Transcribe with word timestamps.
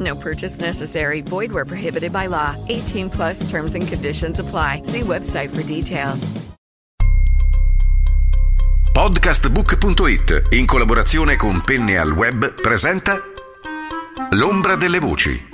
No 0.00 0.16
purchase 0.16 0.60
necessary. 0.60 1.20
Void 1.20 1.52
where 1.52 1.66
prohibited 1.66 2.12
by 2.12 2.26
law. 2.26 2.56
18 2.68 3.10
plus 3.10 3.48
terms 3.50 3.74
and 3.74 3.86
conditions 3.86 4.40
apply. 4.40 4.82
See 4.84 5.02
website 5.02 5.50
for 5.50 5.62
details. 5.62 6.32
Podcastbook.it 8.94 10.54
in 10.54 10.66
collaborazione 10.66 11.34
con 11.34 11.62
Penne 11.62 11.98
al 11.98 12.12
Web 12.12 12.54
presenta 12.60 13.20
L'ombra 14.30 14.76
delle 14.76 15.00
voci. 15.00 15.48